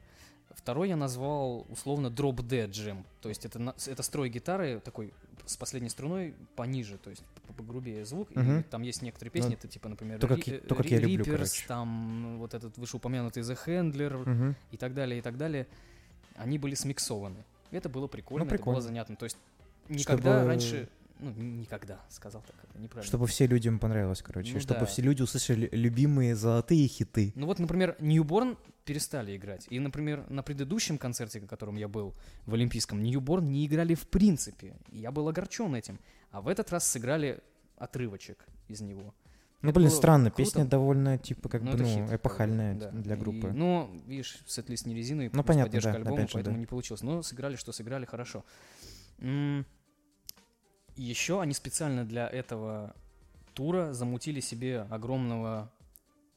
[0.55, 5.12] Второй я назвал условно Drop Dead джем, то есть это, это строй гитары такой
[5.45, 8.63] с последней струной пониже, то есть погрубее звук, и Мгм.
[8.65, 10.99] там есть некоторые песни, Ну, это типа, например, то, как Ри- я- то, как я
[10.99, 11.25] люблю,
[11.69, 14.57] там вот этот вышеупомянутый The Handler Мгм.
[14.71, 15.67] и так далее, и так далее,
[16.37, 17.45] они были смиксованы.
[17.71, 18.77] Это было прикольно, это Ну, прикольно.
[18.77, 19.37] было занятно, то есть
[19.89, 20.89] никогда Чтобы- раньше,
[21.21, 23.07] ну, никогда, сказал так, это неправильно.
[23.09, 24.53] Чтобы все людям понравилось, короче.
[24.55, 24.87] Ну чтобы да.
[24.87, 27.33] все люди услышали любимые золотые хиты.
[27.35, 29.67] Ну вот, например, Ньюборн перестали играть.
[29.71, 32.15] И, например, на предыдущем концерте, на котором я был
[32.47, 34.77] в Олимпийском, Ньюборн не играли в принципе.
[34.93, 35.99] И я был огорчен этим.
[36.31, 37.43] А в этот раз сыграли
[37.77, 39.15] отрывочек из него.
[39.62, 40.43] Ну, Это блин, странно, круто.
[40.43, 42.91] песня довольно, типа, как Ну, бы, ну, хит, эпохальная да.
[42.91, 43.49] для группы.
[43.49, 46.61] И, ну, видишь, сет-лист не резиновый, Ну, понятно, поддержка да, альбома, же, поэтому да.
[46.61, 47.03] не получилось.
[47.03, 48.45] Но сыграли, что сыграли, хорошо.
[50.95, 52.95] Еще они специально для этого
[53.55, 55.71] тура замутили себе огромного,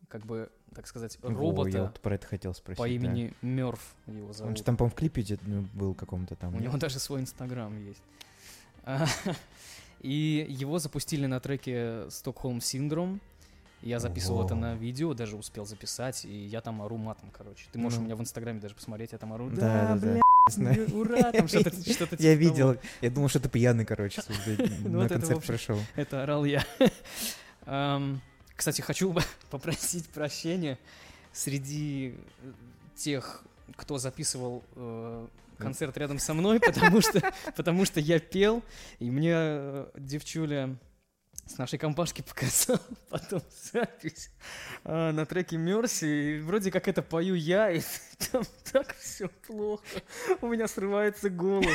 [0.07, 1.69] как бы, так сказать, Во, робота.
[1.69, 2.77] я вот про это хотел спросить.
[2.77, 2.89] по да.
[2.89, 4.57] имени Мёрф его Он зовут.
[4.57, 6.55] же там, по-моему, в клипе ну, был каком-то там.
[6.55, 8.01] У него даже свой инстаграм есть.
[10.01, 13.19] И его запустили на треке Stockholm Syndrome.
[13.81, 14.61] Я записывал это Ого.
[14.61, 17.65] на видео, даже успел записать, и я там ору матом, короче.
[17.71, 18.03] Ты можешь Ну.
[18.03, 19.49] у меня в инстаграме даже посмотреть, я там ору.
[19.51, 20.11] Да, да, да.
[20.13, 20.95] бля, Знаю.
[20.99, 22.33] ура, там что-то Я типа того.
[22.33, 22.77] видел.
[23.01, 24.21] Я думал, что ты пьяный, короче,
[24.83, 25.79] Ну, на это, концерт общем, пришел.
[25.95, 26.65] Это орал я.
[28.55, 29.15] Кстати, хочу
[29.49, 30.77] попросить прощения
[31.31, 32.15] среди
[32.95, 33.43] тех,
[33.77, 35.27] кто записывал э,
[35.59, 37.21] концерт рядом со мной, потому что,
[37.55, 38.63] потому что я пел,
[38.97, 40.77] и мне э, девчуля
[41.45, 43.41] с нашей компашки показал потом
[43.71, 44.29] запись
[44.83, 47.81] а, на треке Мерси, и вроде как это пою я, и
[48.31, 49.83] там так все плохо,
[50.41, 51.65] у меня срывается голос.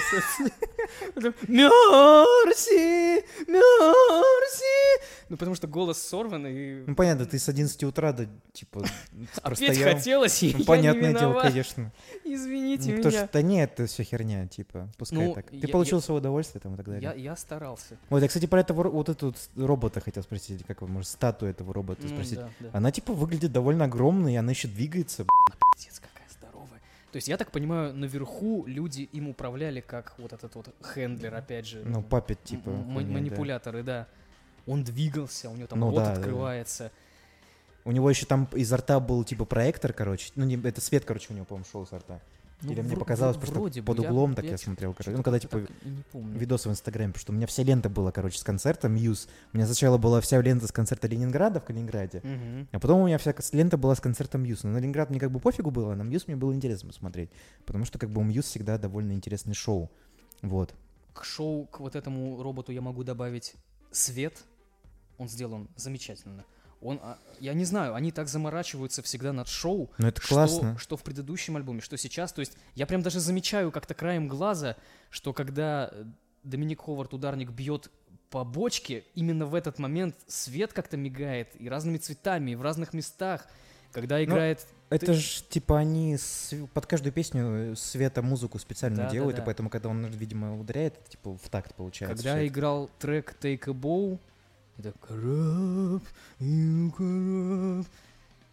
[1.48, 8.28] Мерси, Мерси, ну потому что голос сорван, и Ну, понятно, ты с 11 утра до,
[8.52, 8.84] типа,
[9.42, 11.92] а петь хотелось, и Ну, я не понятное дело, конечно.
[12.24, 13.24] Извините Ну, потому меня.
[13.24, 15.50] что, да нет, это все херня, типа, пускай Ну, так.
[15.50, 17.02] Ты я- получил я- свое удовольствие там и так далее.
[17.02, 17.96] Я, я старался.
[18.10, 21.72] Вот, я, кстати, про этого, вот эту робота хотел спросить, как его, может, статую этого
[21.72, 22.36] робота спросить.
[22.38, 22.70] да, да.
[22.72, 25.24] Она, типа, выглядит довольно огромной, и она еще двигается.
[25.76, 26.13] Пиздец, здоровая.
[27.14, 31.64] То есть, я так понимаю, наверху люди им управляли как вот этот вот handler, опять
[31.64, 31.80] же.
[31.84, 32.70] Ну, puppet, типа.
[32.70, 34.08] манипуляторы, да.
[34.66, 36.18] Он двигался, у него там Ну рот да, да, да.
[36.18, 36.90] открывается.
[37.84, 40.32] У него еще там изо рта был, типа, проектор, короче.
[40.34, 42.20] Ну, не, это свет, короче, у него, по-моему, шел изо рта.
[42.64, 43.86] Ну, Или мне вро- показалось вро- просто вроде бы.
[43.86, 45.16] под Я- углом, так я чё- смотрел, короче.
[45.16, 45.66] Ну, когда, типа,
[46.12, 49.28] видосы в Инстаграме, потому что у меня вся лента была, короче, с концерта Muse.
[49.52, 52.68] У меня сначала была вся лента с концерта Ленинграда в Калининграде, Мгм.
[52.72, 54.64] а потом у меня вся лента была с концерта Muse.
[54.64, 57.30] Но на Ленинград мне как бы пофигу было, а на Muse мне было интересно посмотреть,
[57.66, 59.90] потому что как бы у Мьюз всегда довольно интересное шоу.
[60.42, 60.74] Вот.
[61.12, 63.54] К шоу, к вот этому роботу я могу добавить
[63.92, 64.42] свет.
[65.18, 66.44] Он сделан замечательно.
[66.84, 70.78] Он, а, я не знаю, они так заморачиваются всегда над шоу, Ну это что, классно.
[70.78, 72.32] что в предыдущем альбоме, что сейчас.
[72.32, 74.76] То есть я прям даже замечаю как-то краем глаза,
[75.10, 76.04] что когда э,
[76.42, 77.90] Доминик Ховард, ударник, бьет
[78.30, 82.92] по бочке, именно в этот момент свет как-то мигает и разными цветами, и в разных
[82.92, 83.46] местах.
[83.92, 84.66] Когда Ну, играет...
[84.90, 89.36] Это ж, типа, они с- под каждую песню э, света музыку специально Да, да, делают,
[89.36, 89.42] да.
[89.42, 92.16] и поэтому, когда он, видимо, ударяет, типа, в такт получается.
[92.16, 94.18] Когда играл трек Take a Bow,
[94.78, 96.02] это «Кораб,
[96.40, 97.86] you кораб»,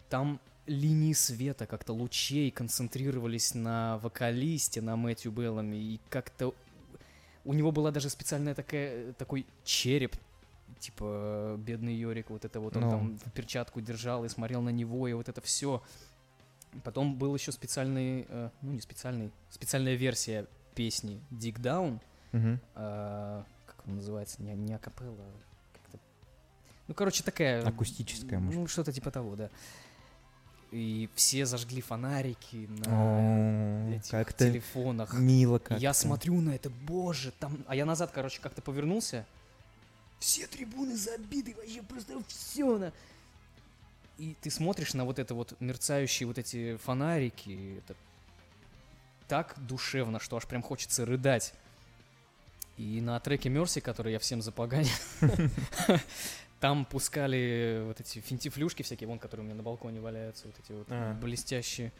[0.10, 6.54] там линии света, как-то лучей концентрировались на вокалисте, на Мэтью Беллами, и как-то
[7.44, 10.16] У него была даже специальная такая, такой череп,
[10.80, 12.90] типа бедный Йорик, вот это вот он Ну.
[12.92, 15.82] там в перчатку держал и смотрел на него, и вот это все.
[16.84, 22.00] Потом был еще специальный, э, ну не специальный, специальная версия песни Dig Down,
[22.32, 22.60] Мгм.
[22.76, 25.51] а, как он называется, не, не акапелла, как-то...
[26.92, 27.66] Ну, короче, такая...
[27.66, 28.60] Акустическая, может.
[28.60, 29.50] Ну, что-то типа того, да.
[30.72, 35.14] И все зажгли фонарики на О, этих Как-то телефонах.
[35.14, 37.64] мило как я смотрю на это, боже, там...
[37.70, 39.26] А я назад, короче, как-то повернулся.
[40.20, 42.92] Все трибуны забиты, вообще просто все на...
[44.18, 47.96] И ты смотришь на вот это вот мерцающие вот эти фонарики, это
[49.30, 51.54] так душевно, что аж прям хочется рыдать.
[52.76, 54.90] И на треке Мерси, который я всем запоганил,
[56.62, 60.72] там пускали вот эти финтифлюшки всякие, вон, которые у меня на балконе валяются, вот эти
[60.72, 61.14] вот А.
[61.16, 61.92] блестящие.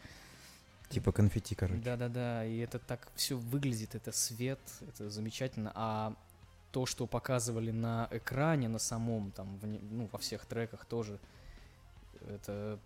[0.88, 1.82] Типа конфетти, короче.
[1.82, 5.72] Да-да-да, и это так все выглядит, это свет, это замечательно.
[5.74, 6.14] А
[6.70, 11.18] то, что показывали на экране, на самом, там, в ну, во всех треках тоже,
[12.28, 12.78] это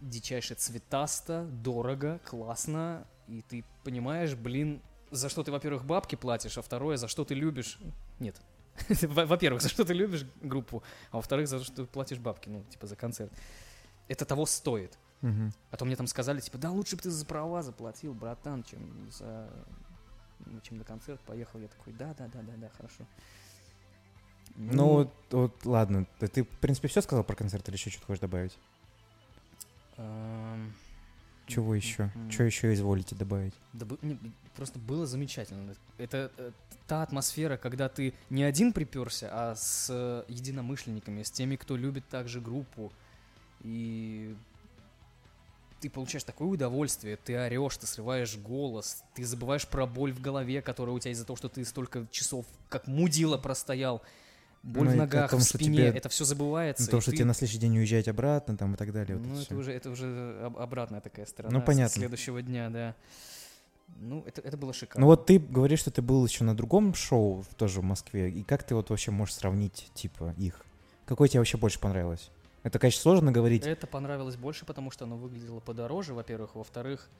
[0.00, 4.80] дичайше цветасто, дорого, классно, и ты понимаешь, блин,
[5.10, 7.78] за что ты, во-первых, бабки платишь, а второе, за что ты любишь...
[8.20, 8.36] Нет.
[9.02, 12.64] Во- Во-первых, за что ты любишь группу, а во-вторых, за что ты платишь бабки, ну,
[12.64, 13.32] типа, за концерт.
[14.08, 14.98] Это того стоит.
[15.70, 19.10] А то мне там сказали, типа, да лучше бы ты за права заплатил, братан, чем
[19.10, 19.48] за...
[20.44, 21.60] ну, чем на концерт поехал.
[21.60, 23.06] Я такой, да, да, да, да, да, хорошо.
[24.56, 26.06] Ну, вот, вот, ладно.
[26.18, 28.58] Ты, ты, в принципе, все сказал про концерт или еще что-то хочешь добавить?
[29.96, 30.74] эм,
[31.46, 32.10] Чего еще?
[32.14, 33.54] м, Что еще изволите добавить?
[33.72, 34.18] Да не,
[34.56, 35.74] просто было замечательно.
[35.98, 36.52] Это э,
[36.86, 42.08] та атмосфера, когда ты не один приперся, а с э, единомышленниками, с теми, кто любит
[42.08, 42.92] также группу.
[43.62, 44.34] И
[45.80, 50.62] ты получаешь такое удовольствие, ты орешь, ты срываешь голос, ты забываешь про боль в голове,
[50.62, 54.02] которая у тебя из-за того, что ты столько часов как мудила простоял.
[54.64, 56.90] Боль Ну в ногах, том, в спине, тебе- это все забывается.
[56.90, 59.18] То, что ты- тебе на следующий день уезжать обратно там и так далее.
[59.18, 61.58] вот ну, это это уже, это уже об- обратная такая сторона.
[61.58, 61.94] Ну, понятно.
[62.00, 62.94] Следующего дня, да.
[64.00, 65.02] Ну, это, это было шикарно.
[65.02, 68.30] Ну вот ты говоришь, что ты был еще на другом шоу тоже в Москве.
[68.30, 70.64] И как ты вот вообще можешь сравнить, типа, их?
[71.04, 72.30] Какое тебе вообще больше понравилось?
[72.62, 73.66] Это, конечно, сложно говорить.
[73.66, 76.54] Это понравилось больше, потому что оно выглядело подороже, во-первых.
[76.54, 77.10] Во-вторых,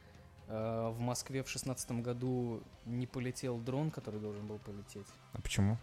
[0.48, 5.06] э, в Москве в шестнадцатом году не полетел дрон, который должен был полететь.
[5.34, 5.76] А почему?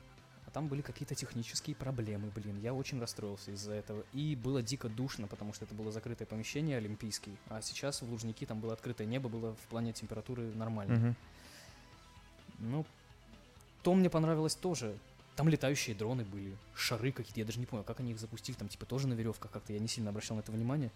[0.52, 2.60] А там были какие-то технические проблемы, блин.
[2.62, 4.04] Я очень расстроился из-за этого.
[4.12, 7.38] И было дико душно, потому что это было закрытое помещение олимпийский.
[7.48, 10.98] А сейчас в Лужники там было открытое небо, было в плане температуры нормально.
[10.98, 11.16] Мгм.
[12.60, 12.86] Ну,
[13.82, 14.98] то мне понравилось тоже.
[15.38, 18.68] Там летающие дроны были, шары какие-то, я даже не понял, как они их запустили, там
[18.68, 20.92] типа тоже на веревках как-то, я не сильно обращал на это внимание.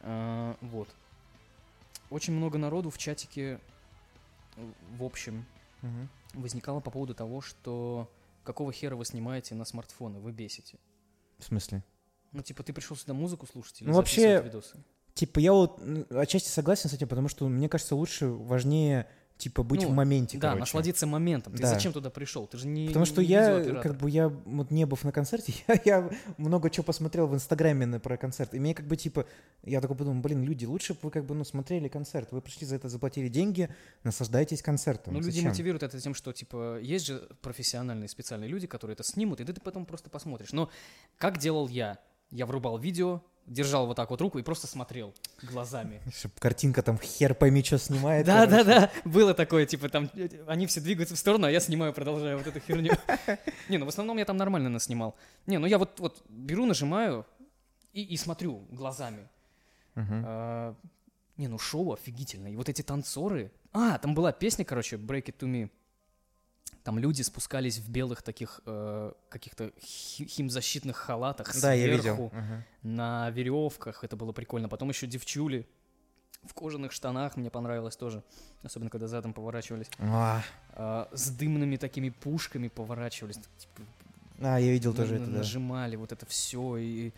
[0.00, 0.88] А, вот.
[2.08, 3.58] Очень много народу в чатике,
[4.96, 5.44] в общем,
[5.82, 6.08] Мгм.
[6.34, 8.08] возникало по поводу того, что
[8.42, 10.78] какого хера вы снимаете на смартфоны, вы бесите.
[11.38, 11.82] В смысле?
[12.32, 14.82] Ну, типа, ты пришел сюда музыку слушать или Ну, вообще, видосы?
[15.14, 19.08] Типа, я вот отчасти согласен с этим, потому что мне кажется, лучше, важнее,
[19.40, 20.60] типа, быть Ну, в моменте, Да, короче.
[20.60, 21.52] насладиться моментом.
[21.54, 21.68] Ты Да.
[21.68, 22.46] зачем туда пришел?
[22.46, 25.52] Ты же не Потому что не я, как бы, я вот не быв на концерте,
[25.68, 28.54] я, я много чего посмотрел в Инстаграме на, про концерт.
[28.54, 29.26] И мне как бы, типа,
[29.64, 32.30] я такой подумал, блин, люди, лучше бы вы как бы, ну, смотрели концерт.
[32.30, 33.68] Вы пришли за это, заплатили деньги,
[34.04, 35.14] наслаждайтесь концертом.
[35.14, 39.40] Ну, люди мотивируют это тем, что, типа, есть же профессиональные специальные люди, которые это снимут,
[39.40, 40.52] и ты потом просто посмотришь.
[40.52, 40.70] Но
[41.18, 41.98] как делал я?
[42.30, 46.00] Я врубал видео, держал вот так вот руку и просто смотрел глазами.
[46.16, 48.26] Чтоб картинка там хер пойми, что снимает.
[48.26, 51.60] Да, да, да, было такое, типа, там, э, они все двигаются в сторону, а я
[51.60, 52.92] снимаю, продолжаю вот эту херню.
[53.68, 55.16] Не, ну, в основном я там нормально наснимал.
[55.46, 57.26] Не, ну, я вот, вот беру, нажимаю
[57.92, 59.28] и, и смотрю глазами.
[59.96, 60.74] А,
[61.36, 62.52] не, ну шоу офигительное.
[62.52, 63.50] И вот эти танцоры.
[63.72, 65.70] А, там была песня, короче, Break It To Me.
[66.84, 72.32] Там люди спускались в белых таких э, каких-то хи- химзащитных халатах Да, сверху,
[72.82, 74.02] на веревках.
[74.02, 74.68] Это было прикольно.
[74.68, 75.66] Потом еще девчули
[76.42, 77.36] в кожаных штанах.
[77.36, 78.22] Мне понравилось тоже.
[78.62, 79.88] Особенно, когда задом поворачивались.
[79.98, 83.36] А, А, с дымными такими пушками поворачивались.
[83.36, 83.82] Типа,
[84.40, 85.38] а, я видел тоже это, да.
[85.38, 87.12] нажимали вот это все и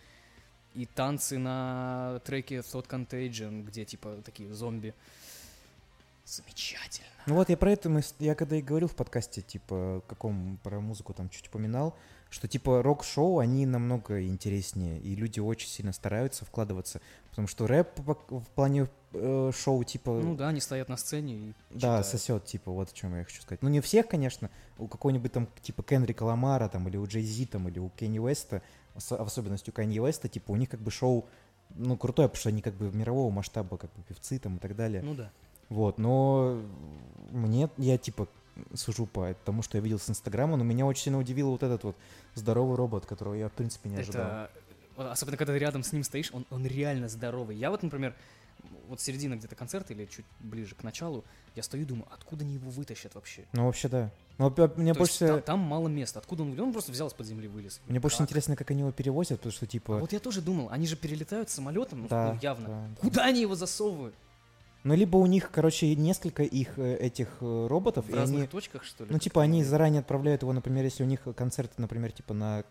[0.74, 4.94] и танцы на треке Thought Contagion, где типа такие зомби.
[6.24, 7.08] Замечательно.
[7.26, 10.80] Ну вот я про это, мы, я когда и говорил в подкасте, типа, каком про
[10.80, 11.96] музыку там чуть упоминал,
[12.30, 17.98] что типа рок-шоу, они намного интереснее, и люди очень сильно стараются вкладываться, потому что рэп
[17.98, 22.06] в плане э, шоу, типа, Ну да, они стоят на сцене и да, читают.
[22.06, 23.62] сосет, типа, вот о чем я хочу сказать.
[23.62, 27.46] Ну не всех, конечно, у какого-нибудь там, типа, Кенрика Ламара, там, или у Джей Зи,
[27.46, 28.62] там, или у Кенни Уэста,
[28.94, 31.28] в особенности у Канье Уэста, типа, у них как бы шоу,
[31.70, 34.74] ну, крутое, потому что они как бы мирового масштаба, как бы, певцы там и так
[34.74, 35.02] далее.
[35.02, 35.30] Ну да.
[35.72, 36.60] Вот, но
[37.30, 38.28] мне, я типа,
[38.74, 41.84] сужу по тому, что я видел с Инстаграма, но меня очень сильно удивил вот этот
[41.84, 41.96] вот
[42.34, 44.22] здоровый робот, которого я, в принципе, не ожидал.
[44.22, 44.50] Это,
[44.96, 47.56] вот особенно когда ты рядом с ним стоишь, он, он реально здоровый.
[47.56, 48.14] Я вот, например,
[48.88, 52.54] вот середина где-то концерта или чуть ближе к началу, я стою и думаю, откуда они
[52.54, 53.44] его вытащат вообще?
[53.52, 54.10] Ну, вообще, да.
[54.38, 56.18] Но мне То больше, есть та- там, мало места.
[56.18, 56.58] Откуда он?
[56.58, 57.80] Он просто взял из-под земли вылез.
[57.86, 58.26] мне больше Как?
[58.26, 59.96] интересно, как они его перевозят, потому что, типа...
[59.96, 62.68] А вот я тоже думал, они же перелетают самолетом, ну, да, ну, явно.
[62.68, 63.00] да.
[63.00, 64.14] Куда они его засовывают?
[64.84, 68.46] Ну, либо у них, короче, несколько их э, этих э, роботов, В разных они...
[68.48, 69.10] точках, что ли?
[69.12, 72.64] Ну, типа, они заранее отправляют его, например, если у них концерт, например, типа на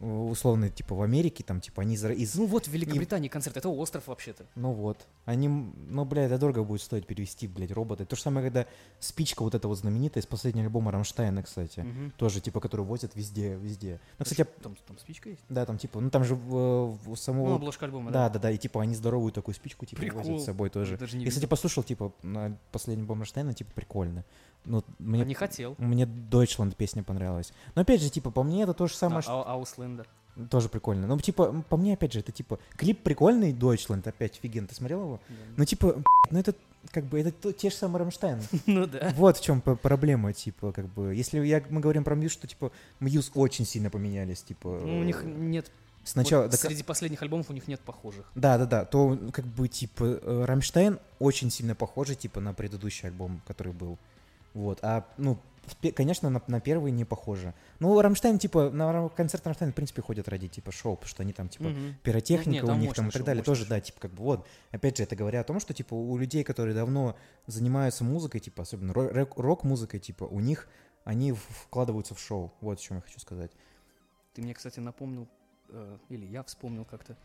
[0.00, 2.34] условно, типа в Америке, там, типа, они из...
[2.34, 4.46] Ну вот в Великобритании концерт, это остров вообще-то.
[4.54, 5.06] Ну вот.
[5.24, 8.04] Они, ну, бля, это дорого будет стоить перевести, блядь, робота.
[8.06, 8.66] То же самое, когда
[9.00, 11.80] спичка вот эта вот знаменитая из последнего альбома Рамштайна, кстати.
[11.80, 12.12] Мгм.
[12.16, 14.00] Тоже, типа, которую возят везде, везде.
[14.18, 15.42] Ну, кстати, там, там спичка есть?
[15.48, 17.56] да, там, типа, ну, там же в Ну, самого...
[17.56, 18.34] обложка альбома, да, да.
[18.34, 20.22] да, да, и, типа, они здоровую такую спичку, типа, Прикол.
[20.22, 20.98] возят с собой тоже.
[21.12, 24.24] Я, кстати, послушал, типа, на последний альбом Рамштайна, типа, прикольно.
[24.64, 25.74] Ну, мне, А не хотел.
[25.78, 27.52] мне Deutschland песня понравилась.
[27.74, 29.46] Но, опять же, типа, по мне это то же самое, А, что...
[29.48, 30.06] а- Ausländer.
[30.50, 31.06] Тоже прикольно.
[31.08, 34.68] Ну, типа, по мне, опять же, это, типа, клип прикольный, Deutschland, опять офиген.
[34.68, 35.20] Ты смотрел его?
[35.56, 36.00] Ну, типа,
[36.30, 36.54] ну это
[36.92, 38.40] как бы это то- те же самые Рамштайн.
[38.66, 39.12] Ну да.
[39.16, 41.12] Вот в чем проблема, типа, как бы.
[41.14, 42.70] Если я, мы говорим про Muse, что типа
[43.00, 44.80] Muse очень сильно поменялись, типа.
[44.84, 45.72] Ну, у них э, нет...
[46.04, 46.42] сначала.
[46.42, 48.30] вот да, среди последних альбомов у них нет похожих.
[48.36, 53.08] да, да, да, то как бы типа э, Рамштайн очень сильно похожи типа на предыдущий
[53.08, 53.98] альбом, который был.
[54.58, 55.38] Вот, а ну
[55.94, 57.54] конечно, на, на первый не похоже.
[57.78, 61.32] Ну, Рамштайн, типа, на концерт Рамштайн, в принципе, ходят ради, типа, шоу, потому что они
[61.34, 61.96] там, типа, Мгм.
[62.02, 63.44] пиротехника Ну, нет, у них там и так шоу, далее.
[63.44, 64.46] Тоже, да, типа, как бы вот.
[64.70, 68.62] Опять же, это говоря о том, что, типа, у людей, которые давно занимаются музыкой, типа,
[68.62, 70.68] особенно ро- рок- рок-музыкой, типа, у них
[71.04, 72.52] они вкладываются в шоу.
[72.60, 73.52] Вот о чем я хочу сказать.
[74.32, 75.28] Ты мне, кстати, напомнил,
[75.68, 77.16] э, или я вспомнил как-то.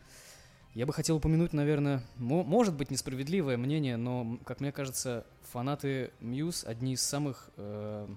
[0.74, 6.10] Я бы хотел упомянуть, наверное, мо- может быть несправедливое мнение, но, как мне кажется, фанаты
[6.20, 8.08] Мьюз одни из самых э,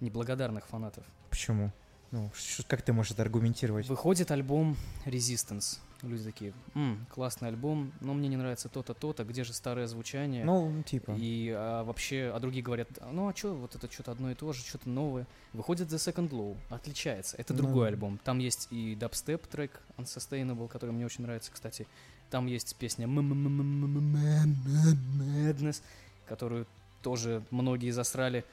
[0.00, 1.04] неблагодарных фанатов.
[1.30, 1.72] Почему?
[2.12, 2.30] Ну,
[2.68, 3.88] как ты можешь это аргументировать?
[3.88, 5.78] Выходит альбом Resistance.
[6.04, 10.44] Люди такие, «М, классный альбом, но мне не нравится то-то, то-то, где же старое звучание?
[10.44, 11.12] Ну, типа.
[11.18, 14.34] И а, вообще, а другие говорят, «А, ну а что, вот это что-то одно и
[14.34, 15.26] то же, что-то новое.
[15.52, 17.36] Выходит The Second Low, отличается.
[17.38, 17.58] Это Ну.
[17.60, 18.18] другой альбом.
[18.22, 21.86] Там есть и дабстеп трек Unsustainable, который мне очень нравится, кстати.
[22.30, 23.06] Там есть песня
[24.14, 25.82] Madness,
[26.26, 26.66] которую
[27.02, 28.44] тоже многие засрали.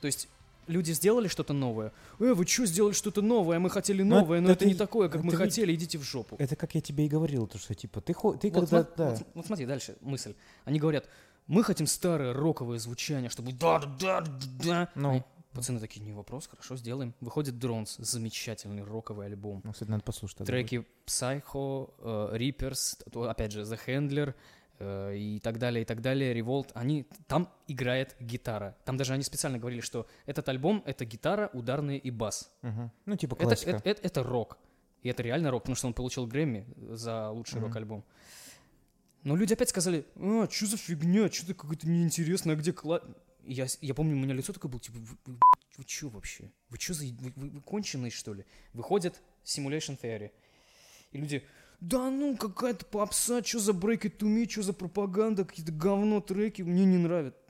[0.00, 0.28] То есть
[0.66, 1.92] люди сделали что-то новое.
[2.18, 3.58] Э, вы что сделали что-то новое?
[3.58, 6.02] Мы хотели Ну, новое, но это это не такое, как мы ведь- хотели, идите в
[6.02, 6.36] жопу.
[6.38, 8.80] Это как я тебе и говорил, то что, типа, ты, хо- ты Вот, когда...
[8.80, 9.10] смо- да.
[9.10, 10.34] вот- вот смотри, дальше мысль.
[10.64, 11.08] Они говорят,
[11.46, 14.28] мы хотим старое роковое звучание, чтобы да да да да
[14.64, 14.90] да.
[14.94, 15.24] Ну.
[15.52, 17.14] Пацаны такие, не вопрос, хорошо, сделаем.
[17.22, 19.62] Выходит Drones, замечательный роковый альбом.
[19.64, 20.36] Ну, кстати, надо послушать.
[20.38, 24.34] Треки Psycho, э, Reapers, опять же, The Handler
[24.78, 28.76] и так далее, и так далее, Revolt, они, там играет гитара.
[28.84, 32.52] Там даже они специально говорили, что этот альбом— это гитара, ударные и бас.
[32.62, 32.90] Мгм.
[33.06, 33.70] Ну, типа, Это, классика.
[33.70, 34.58] это, это- это рок.
[35.02, 37.66] И это реально рок, потому что он получил Грэмми за лучший Мгм.
[37.68, 38.04] рок-альбом.
[39.22, 43.00] Но люди опять сказали, а, что за фигня, что-то какое-то неинтересное, а где кла...
[43.44, 45.38] И Я, я помню, у меня лицо такое было, типа, вы, вы,
[45.78, 46.50] вы что вообще?
[46.68, 47.04] Вы что за...
[47.06, 48.44] Вы, вы- вы конченые, что ли?
[48.72, 50.30] Выходит Simulation Theory.
[51.12, 51.44] И люди,
[51.80, 56.20] да ну, какая-то попса, что за Break It To Me, что за пропаганда, какие-то говно
[56.20, 57.40] треки, мне не нравятся.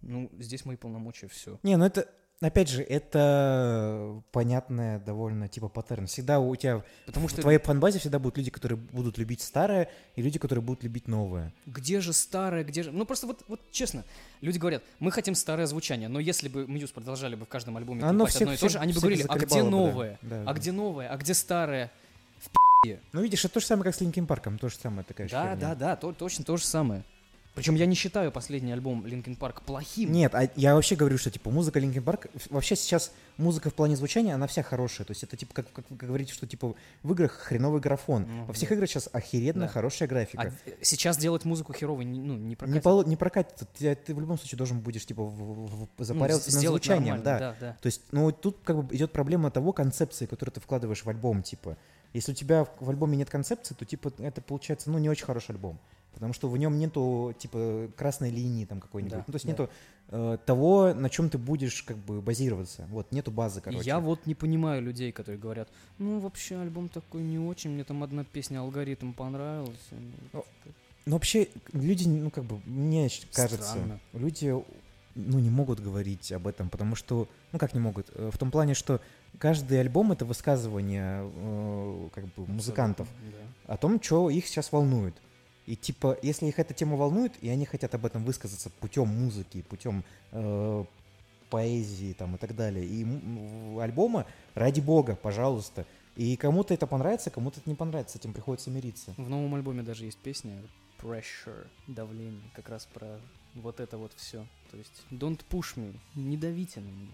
[0.00, 1.60] Ну, здесь мои полномочия, все.
[1.62, 2.08] Не, ну это,
[2.40, 6.08] опять же, это понятная довольно, типа, паттерн.
[6.08, 9.88] Всегда у тебя, Потому в что твоей фан-базе всегда будут люди, которые будут любить старое,
[10.16, 11.54] и люди, которые будут любить новое.
[11.66, 12.90] Где же старое, где же...
[12.90, 14.04] Ну, просто вот, вот честно,
[14.40, 18.02] люди говорят, мы хотим старое звучание, но если бы Muse продолжали бы в каждом альбоме
[18.02, 19.70] Оно клепать всех- одно и то же, они бы говорили, а где заколебало бы, да.
[19.92, 20.18] новое?
[20.22, 20.52] Да, А да.
[20.54, 21.08] где новое?
[21.10, 21.92] А где старое?
[23.12, 25.42] Ну, видишь, это то же самое, как с Линкин Парком, то же самое такая Да,
[25.42, 25.56] херня.
[25.56, 27.04] да, да, то- точно то же самое.
[27.54, 30.10] Причем я не считаю последний альбом Linkin Park плохим.
[30.10, 33.94] Нет, а я вообще говорю, что типа музыка Park, в- вообще сейчас музыка в плане
[33.94, 35.06] звучания, она вся хорошая.
[35.06, 38.26] То есть это типа, как, как вы говорите, что типа в играх хреновый графон.
[38.26, 38.74] Ну, Во всех да.
[38.76, 39.68] играх сейчас охеренно Да.
[39.68, 40.42] хорошая графика.
[40.42, 42.82] А э, сейчас делать музыку херовой, не- ну, не не, прокатит.
[42.82, 43.68] пол- не прокатит.
[43.78, 47.22] Ты, ты в любом случае должен будешь типа в- в- в- Ну, запарился над звучанием,
[47.22, 47.38] да.
[47.38, 47.76] да, да.
[47.82, 51.42] То есть, ну тут как бы идет проблема того концепции, которую ты вкладываешь в альбом,
[51.42, 51.76] типа.
[52.12, 55.52] Если у тебя в, альбоме нет концепции, то типа это получается, ну, не очень хороший
[55.52, 55.78] альбом.
[56.12, 59.12] Потому что в нем нету, типа, красной линии там какой-нибудь.
[59.12, 59.52] Да, ну, то есть да.
[59.52, 59.70] нету
[60.08, 62.86] э, того, на чем ты будешь как бы базироваться.
[62.90, 63.82] Вот, нету базы, короче.
[63.84, 68.02] Я вот не понимаю людей, которые говорят, ну, вообще альбом такой не очень, мне там
[68.02, 69.88] одна песня «Алгоритм» понравилась.
[70.32, 70.44] Ну,
[71.06, 73.98] Ну, вообще, люди, ну, как бы, мне кажется, Странно.
[74.12, 74.54] люди,
[75.14, 78.10] ну, не могут говорить об этом, потому что, ну, как не могут?
[78.14, 79.00] Э, В том плане, что
[79.38, 83.08] каждый альбом— это высказывание, э, как бы, музыкантов
[83.66, 83.74] да.
[83.74, 85.14] о том, что их сейчас волнует.
[85.66, 89.62] И типа, если их эта тема волнует, и они хотят об этом высказаться путем музыки,
[89.62, 90.84] путем э,
[91.50, 93.06] поэзии там и так далее, и
[93.80, 95.86] альбома, ради бога, пожалуйста.
[96.16, 99.14] И кому-то это понравится, кому-то это не понравится, с этим приходится мириться.
[99.16, 100.52] В новом альбоме даже есть песня
[101.00, 103.18] Pressure, давление, как раз про
[103.54, 104.46] вот это вот все.
[104.70, 107.12] То есть Don't push me, не давите на меня.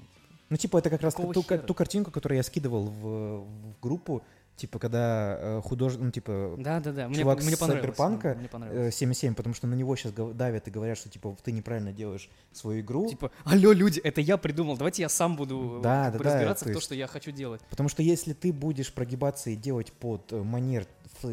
[0.51, 1.59] Ну, типа, это как раз Какого ту, хера?
[1.59, 4.23] ту картинку, которую я скидывал в, в группу,
[4.57, 7.59] типа, когда художник, ну, типа, Да-да-да, мне, Чувак мне с.
[7.59, 8.95] Сайберпанка, Мне э, понравилось.
[8.97, 12.81] 77, потому что на него сейчас давят и говорят, что, типа, ты неправильно делаешь свою
[12.81, 13.09] игру.
[13.09, 16.65] Типа, алло, люди, это я придумал, давайте я сам буду Да, как да, да, разбираться
[16.65, 17.61] то в то, есть- что я хочу делать.
[17.71, 20.87] Потому что если ты будешь прогибаться и делать под э, манер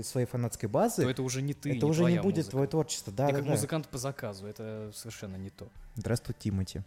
[0.04, 2.52] своей фанатской базы, То это уже не ты, это не уже не будет музыка.
[2.52, 3.14] твое творчество.
[3.14, 3.52] Да, Ты да, как да.
[3.54, 5.68] музыкант по заказу, это совершенно не то.
[5.96, 6.82] Здравствуй, Тимати.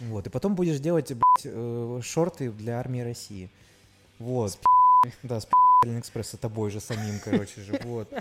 [0.00, 3.50] Вот, и потом будешь делать, блядь, э, шорты для армии России.
[4.18, 4.58] Вот.
[5.22, 5.48] Да, с
[5.82, 8.12] Алиэкспресс, с тобой же самим, короче же, вот.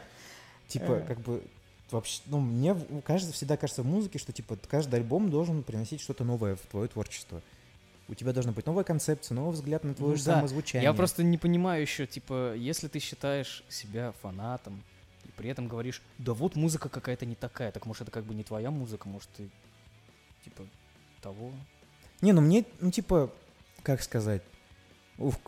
[0.67, 1.43] Типа, как бы,
[1.91, 6.23] вообще, ну, мне кажется, всегда кажется в музыке, что, типа, каждый альбом должен приносить что-то
[6.23, 7.41] новое в твое творчество.
[8.09, 10.83] У тебя должна быть новая концепция, новый взгляд на твое Ну же да, самозвучание.
[10.83, 14.83] Я просто не понимаю еще, типа, если ты считаешь себя фанатом,
[15.25, 18.33] и при этом говоришь, да вот музыка какая-то не такая, так может это как бы
[18.35, 19.49] не твоя музыка, может ты,
[20.43, 20.63] типа,
[21.21, 21.51] того.
[22.21, 23.31] Не, ну мне, ну, типа,
[23.83, 24.41] как сказать,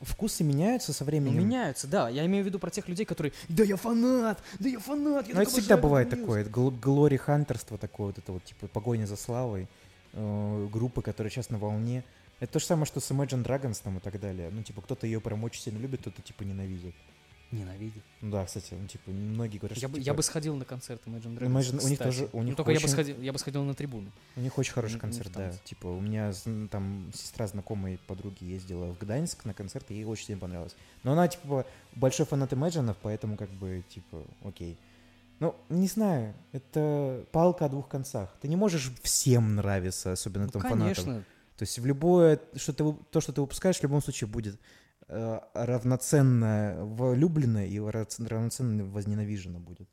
[0.02, 1.40] вкусы меняются со Ну, временем.
[1.40, 2.10] меняются, да.
[2.10, 5.36] Я имею в виду про тех людей, которые, да я фанат, да я фанат, я
[5.36, 6.20] Ну, это всегда бывает Мьюз».
[6.20, 6.44] такое.
[6.46, 9.68] Гл- глори хантерство такое, вот это вот, типа, погоня за славой,
[10.14, 12.04] э, группы, которые сейчас на волне.
[12.40, 14.50] Это то же самое, что с Imagine Dragons там и так далее.
[14.52, 16.94] Ну, типа, кто-то ее прям очень сильно любит, кто-то, типа, ненавидит.
[17.52, 18.04] Ненавидит.
[18.22, 20.66] Ну да, кстати, ну, типа, многие говорят, Я что, бы, типа, я бы сходил на
[20.66, 23.22] концерт Imagine Dragons, Imagine- у них тоже- у Ну, них только я бы очень- сходил,
[23.22, 24.12] я бы сходил на трибуны.
[24.36, 25.54] у них очень хороший концерт, да.
[25.64, 26.34] Типа, у меня
[26.72, 30.76] там сестра знакомой подруги ездила в Гданьск на концерт, и ей очень сильно понравилось.
[31.04, 31.66] Но она, типа,
[31.96, 34.78] большой фанат Imagine, поэтому, как бы, типа, окей.
[35.40, 38.36] Ну, не знаю, это палка о двух концах.
[38.42, 40.80] Ты не можешь всем нравиться, особенно Ну, там фанатам.
[41.06, 41.26] конечно.
[41.58, 44.60] То есть в любое, что ты, то, что ты выпускаешь, в любом случае будет
[45.08, 49.90] равноценно влюблено и равноценно возненавижено будет.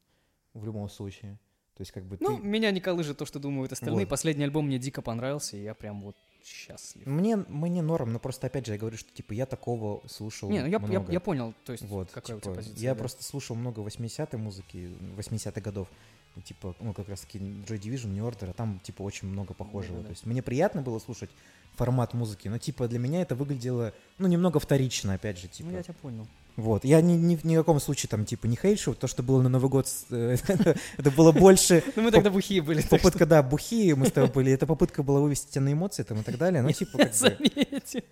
[0.55, 1.39] В любом случае.
[1.77, 2.43] То есть как бы Ну, ты...
[2.43, 4.05] меня не колышет то, что думают остальные.
[4.05, 4.11] Вот.
[4.11, 7.07] Последний альбом мне дико понравился, и я прям вот счастлив.
[7.07, 10.61] Мне, мне норм, но просто опять же я говорю, что типа я такого слушал Не,
[10.61, 11.13] ну я, я, много.
[11.13, 12.83] я понял, то есть Вот, какая у типа, тебя позиция.
[12.83, 12.99] Я да.
[12.99, 15.89] просто слушал много 80-й музыки, 80-х годов.
[16.35, 19.53] И, типа, ну, как раз таки Joy Division, New Order, а там, типа, очень много
[19.53, 19.97] похожего.
[19.97, 20.09] Да-да-да.
[20.09, 21.31] То есть мне приятно было слушать
[21.75, 25.71] формат музыки, но, типа, для меня это выглядело, ну, немного вторично, опять же, типа.
[25.71, 26.27] Ну, я тебя понял.
[26.57, 26.85] Вот.
[26.85, 28.95] Я ни, ни ни в каком случае, там, типа, не хейшу.
[28.95, 30.37] То, что было на Новый год, э,
[30.99, 32.83] это было больше Ну, мы тогда бухие были.
[32.83, 34.53] попытка, да, бухие мы с тобой были.
[34.53, 36.63] Это попытка была вывести тебя на эмоции там и так далее.
[36.63, 37.39] Ну, типа, как бы...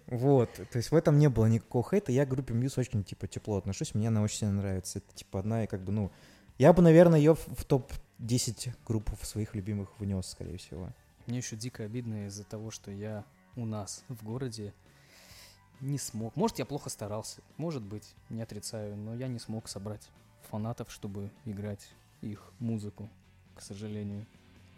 [0.06, 2.12] Вот, то есть в этом не было никакого хейта.
[2.12, 4.98] Я к группе Мьюз очень, типа, тепло отношусь, мне она очень сильно нравится.
[5.00, 6.10] Это, типа, одна и как бы, ну...
[6.56, 10.90] Я бы, наверное, ее в, в топ-10 групп своих любимых внес, скорее всего.
[11.26, 13.24] Мне еще дико обидно из-за того, что я
[13.56, 14.72] у нас в городе
[15.80, 16.36] не смог.
[16.36, 20.08] Может, я плохо старался, может быть, не отрицаю, но я не смог собрать
[20.50, 21.88] фанатов, чтобы играть
[22.20, 23.08] их музыку,
[23.54, 24.26] к сожалению.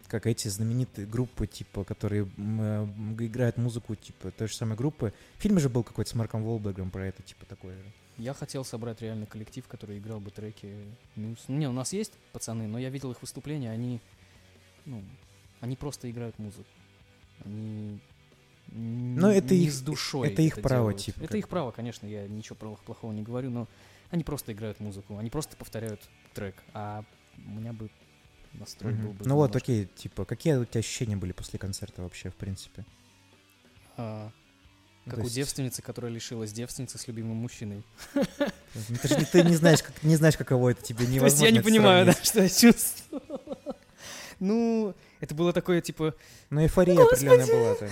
[0.07, 2.87] Как эти знаменитые группы, типа, которые э,
[3.19, 5.13] играют музыку, типа, той же самой группы.
[5.37, 7.91] В фильме же был какой-то с Марком Волбергом про это, типа, такое же.
[8.17, 11.45] Я хотел собрать реально коллектив, который играл бы треки Мьюз.
[11.47, 14.01] Ну, Не, у нас есть пацаны, но я видел их выступления, они,
[14.85, 15.03] ну,
[15.61, 16.69] они просто играют музыку.
[17.43, 17.99] Они
[18.67, 20.99] Но это не их- с душой это их право, делают.
[21.05, 23.67] типа, Это их право, конечно, я ничего про- плохого не говорю, но
[24.09, 26.01] они просто играют музыку, они просто повторяют
[26.33, 27.03] трек, а
[27.37, 27.89] у меня бы
[28.53, 29.03] настрой Мгм.
[29.03, 32.29] был бы Ну вот, немножко, окей, типа, какие у тебя ощущения были после концерта вообще,
[32.29, 32.85] в принципе?
[33.97, 34.31] а,
[35.05, 37.83] Ну, как то у есть- девственницы, которая лишилась девственницы с любимым мужчиной.
[38.15, 38.23] Ну,
[39.01, 41.19] Ты же не, ты не знаешь, как, не знаешь, каково это тебе невозможно.
[41.19, 43.21] То есть я не это понимаю, да, что я чувствую.
[44.39, 46.15] Ну, это было такое, типа,
[46.49, 47.75] Ну, эйфория определенная была.
[47.75, 47.85] то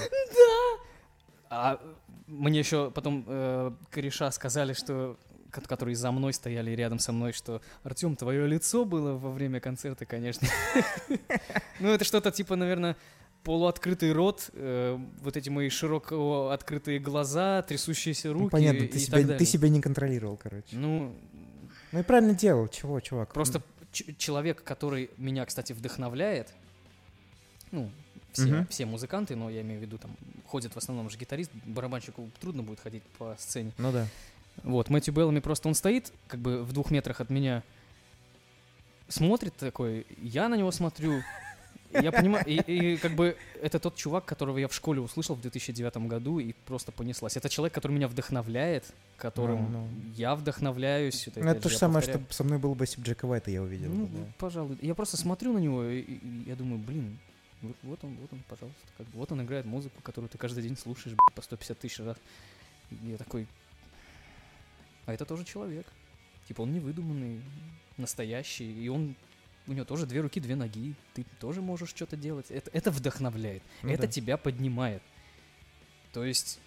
[1.53, 1.79] А
[2.27, 5.17] мне еще потом э, кореша сказали, что
[5.51, 9.59] ко- которые за мной стояли рядом со мной, что Артем, твое лицо было во время
[9.59, 10.47] концерта, конечно.
[11.81, 12.95] Ну, это что-то типа, наверное,
[13.43, 18.93] полуоткрытый рот, э, вот эти мои широко открытые глаза, трясущиеся Ну, руки понятно, и ты
[18.93, 19.45] так себя, ты далее.
[19.45, 20.75] себя не контролировал, короче.
[20.77, 21.13] Ну,
[21.91, 23.33] Ну и правильно делал, чего, чувак.
[23.33, 23.61] просто
[24.17, 26.53] человек, который меня, кстати, вдохновляет,
[27.71, 27.91] ну,
[28.31, 28.67] все, Мгм.
[28.67, 30.11] все музыканты, но я имею в виду, там,
[30.47, 33.71] ходит в основном же гитарист, барабанщику трудно будет ходить по сцене.
[33.77, 34.07] Ну да.
[34.63, 37.63] Вот, Мэтью Беллами просто он стоит, как бы в двух метрах от меня,
[39.07, 41.21] смотрит такой, я на него смотрю,
[41.93, 42.55] Я понимаю, и,
[42.93, 46.53] и как бы это тот чувак, которого я в школе услышал в 2009 году и
[46.65, 47.35] просто понеслась.
[47.35, 48.85] Это человек, который меня вдохновляет,
[49.17, 49.89] которым Ну, ну.
[50.15, 51.27] я вдохновляюсь.
[51.27, 52.25] Это, Ну, опять это то же, самое, повторяю.
[52.27, 53.89] что со мной был бы если бы Джека Уайта я увидел.
[53.91, 54.19] Ну, да.
[54.37, 54.77] пожалуй.
[54.81, 57.19] Я просто смотрю на него, и- и я думаю, блин,
[57.61, 58.81] вот, вот он, вот он, пожалуйста.
[58.97, 62.17] Как вот он играет музыку, которую ты каждый день слушаешь блядь, по 150 тысяч раз.
[63.03, 63.47] Я такой...
[65.05, 65.85] А это тоже человек.
[66.47, 67.41] Типа он не выдуманный,
[67.97, 69.15] настоящий, и он...
[69.67, 70.95] У него тоже две руки, две ноги.
[71.13, 72.49] Ты тоже можешь что-то делать.
[72.49, 73.61] Это, это вдохновляет.
[73.83, 74.07] Ну это да.
[74.07, 75.03] тебя поднимает.
[76.13, 76.59] То есть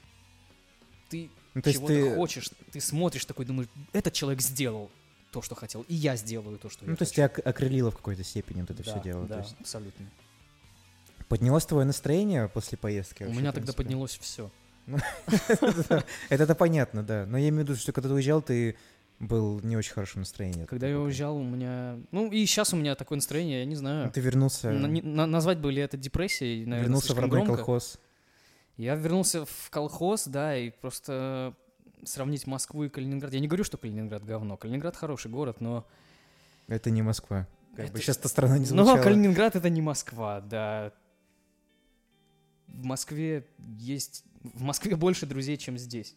[1.11, 4.91] ты Ну, то чего-то ты, хочешь, ты смотришь такой, думаешь, этот человек сделал
[5.33, 7.91] то, что хотел, и я сделаю то, что я ну, то есть тебя ок- окрылило
[7.91, 9.27] в какой-то степени вот это Да, все дело.
[9.27, 10.09] Да, есть абсолютно.
[11.29, 13.23] Поднялось твое настроение после поездки?
[13.23, 14.51] У вообще, меня тогда поднялось все.
[16.29, 17.27] Это-то понятно, да.
[17.27, 18.77] Но я имею в виду, что когда ты уезжал, ты
[19.21, 20.65] был не очень хорошем настроении.
[20.67, 21.99] Когда я уезжал, у меня...
[22.11, 24.07] Ну, и сейчас у меня такое настроение, я не знаю.
[24.07, 27.43] Ну, Ты вернулся, На- не- на- назвать бы ли это депрессией, наверное, вернулся в родной
[27.45, 27.57] громко.
[27.57, 27.99] колхоз.
[28.77, 31.55] Я вернулся в колхоз, да, и просто
[32.05, 33.33] сравнить Москву и Калининград.
[33.33, 34.57] Я не говорю, что Калининград говно.
[34.57, 35.87] Калининград хороший город, но...
[36.67, 37.47] Это не Москва.
[37.77, 39.03] Как бы Это- сейчас эта страна не Но звучала.
[39.03, 40.93] Калининград это не Москва, да.
[42.75, 43.47] В Москве
[43.79, 44.25] есть...
[44.43, 46.17] В Москве больше друзей, чем здесь.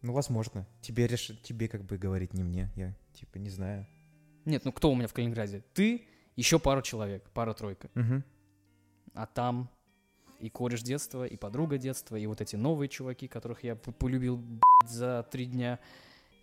[0.00, 0.66] Ну, возможно.
[0.80, 2.70] Тебе решить, тебе как бы говорить не мне.
[2.76, 3.86] Я, типа, не знаю.
[4.44, 5.64] Нет, ну кто у меня в Калининграде?
[5.72, 7.90] Ты, еще пару человек, пара-тройка.
[7.94, 8.24] Мгм.
[9.14, 9.70] А там
[10.40, 14.42] и кореш детства, и подруга детства, и вот эти новые чуваки, которых я полюбил
[14.86, 15.78] за три дня,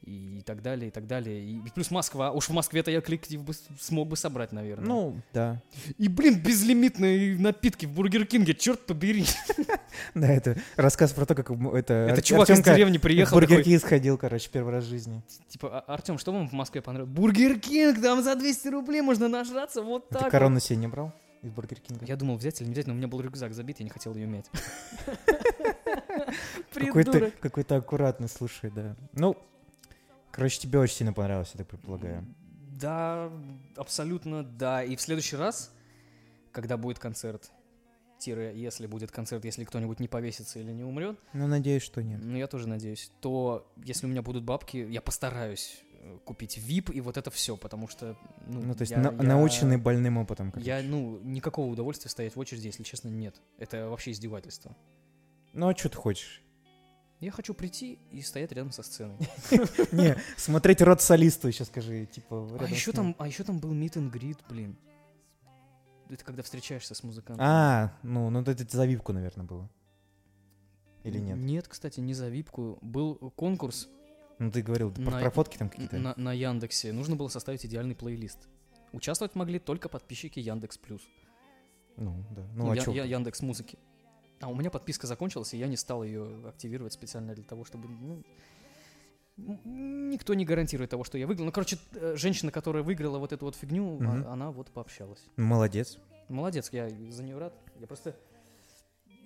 [0.04, 1.43] и так далее, и так далее.
[1.43, 2.32] И плюс Москва.
[2.32, 4.88] Уж в Москве-то я коллектив бы смог бы собрать, наверное.
[4.88, 5.62] Ну, да.
[5.97, 9.26] и, блин, безлимитные напитки в Бургер Кинге, черт побери.
[10.16, 11.93] Да, это рассказ про то, как это...
[11.93, 15.22] Это чувак из деревни приехал Бургер Кинг сходил, короче, первый раз в жизни.
[15.49, 17.14] типа, «А, Артем, что вам в Москве понравилось?
[17.14, 20.32] Бургер Кинг, там за 200 рублей можно нажраться вот А так Ты вот».
[20.32, 22.06] корону себе не брал из Бургер Кинга?
[22.06, 24.16] Я думал взять или не взять, но у меня был рюкзак забит, я не хотел
[24.16, 24.49] ее мять.
[26.74, 27.39] Какой ты, Придурок.
[27.39, 28.95] какой ты аккуратный, слушай, да.
[29.14, 29.36] Ну,
[30.32, 32.25] короче, тебе очень сильно понравилось, я так предполагаю.
[32.79, 33.32] Да,
[33.75, 34.84] абсолютно да.
[34.84, 35.71] И в следующий раз,
[36.51, 37.51] когда будет концерт,
[38.17, 42.21] тире, если будет концерт, если кто-нибудь не повесится или не умрет, Ну, надеюсь, что нет.
[42.23, 46.91] ну я тоже надеюсь, то если у меня будут бабки, я постараюсь э, купить VIP
[46.93, 48.15] и вот это все, потому что,
[48.47, 50.51] ну, Ну, то есть я- на- я- наученный больным опытом.
[50.51, 50.67] короче.
[50.67, 53.39] Я, ну, никакого удовольствия стоять в очереди, если честно, нет.
[53.59, 54.75] Это вообще издевательство.
[55.53, 56.41] Ну, а что ты хочешь?
[57.22, 59.15] Я хочу прийти и стоять рядом со сценой.
[59.91, 63.93] Не, смотреть рот солисту еще скажи, типа, А еще там, а еще там был meet
[63.93, 64.76] and greet, блин.
[66.09, 67.45] Это когда встречаешься с музыкантом.
[67.47, 69.69] А, ну, ну это за випку, наверное, было.
[71.03, 71.38] Или нет?
[71.38, 72.80] Нет, кстати, не за випку.
[72.82, 73.88] Был конкурс
[74.39, 75.99] Ну, ты говорил, про, про фотки там какие-то.
[75.99, 76.91] на, на Яндексе.
[76.91, 78.49] Нужно было составить идеальный плейлист.
[78.93, 81.01] Участвовать могли только подписчики Яндекс Плюс.
[81.97, 82.41] Ну, да.
[82.55, 82.84] Ну, Ну, а Я-?
[82.91, 83.78] Я- Яндекс Музыки.
[84.41, 87.87] А у меня подписка закончилась, и я не стал ее активировать специально для того, чтобы...
[87.87, 88.23] ну,
[89.65, 91.45] никто не гарантирует того, что я выиграл.
[91.45, 94.27] Ну, короче, э, женщина, которая выиграла вот эту вот фигню, а- Мгм.
[94.27, 95.23] она вот пообщалась.
[95.37, 95.97] Молодец.
[96.29, 97.53] Молодец, я за нее рад.
[97.79, 98.15] Я просто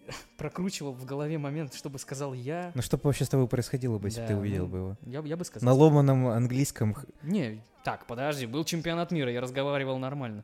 [0.38, 2.72] прокручивал в голове момент, чтобы сказал я.
[2.76, 4.78] Ну, что бы вообще с тобой происходило бы, если бы Да, ты увидел ну, бы
[4.78, 4.98] его?
[5.06, 5.66] Я, бы- я бы сказал.
[5.66, 6.96] На ломаном английском.
[7.24, 10.44] Не, так, подожди, был чемпионат мира, я разговаривал нормально.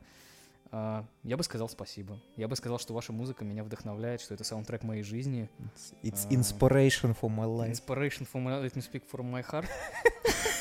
[0.74, 2.18] А, я бы сказал спасибо.
[2.36, 5.50] Я бы сказал, что ваша музыка меня вдохновляет, что это саундтрек моей жизни.
[6.02, 6.32] It's А.
[6.32, 7.70] inspiration for my life.
[7.70, 9.66] Inspiration for my, let me speak from my heart.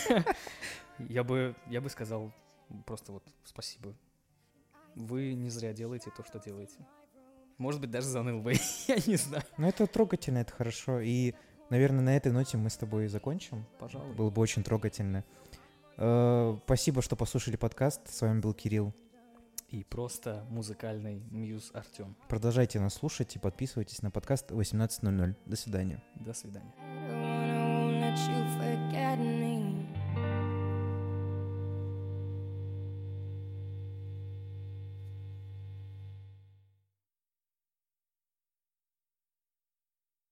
[0.99, 2.32] я бы, я бы сказал
[2.86, 3.93] просто вот спасибо.
[4.95, 6.76] Вы не зря делаете то, что делаете.
[7.57, 8.53] Может быть, даже заныл бы,
[8.88, 9.43] я не знаю.
[9.57, 10.99] Ну, это трогательно, это хорошо.
[10.99, 11.34] И,
[11.70, 13.66] наверное, на этой ноте мы с тобой закончим.
[13.80, 14.14] Пожалуй.
[14.16, 15.24] Было бы очень трогательно.
[15.95, 18.01] Э, Спасибо, что послушали подкаст.
[18.09, 18.93] С вами был Кирилл.
[19.72, 22.16] И просто музыкальный мьюз Артем.
[22.28, 25.36] Продолжайте нас слушать и подписывайтесь на подкаст 18.00.
[25.46, 26.04] До свидания.
[26.16, 26.74] До свидания.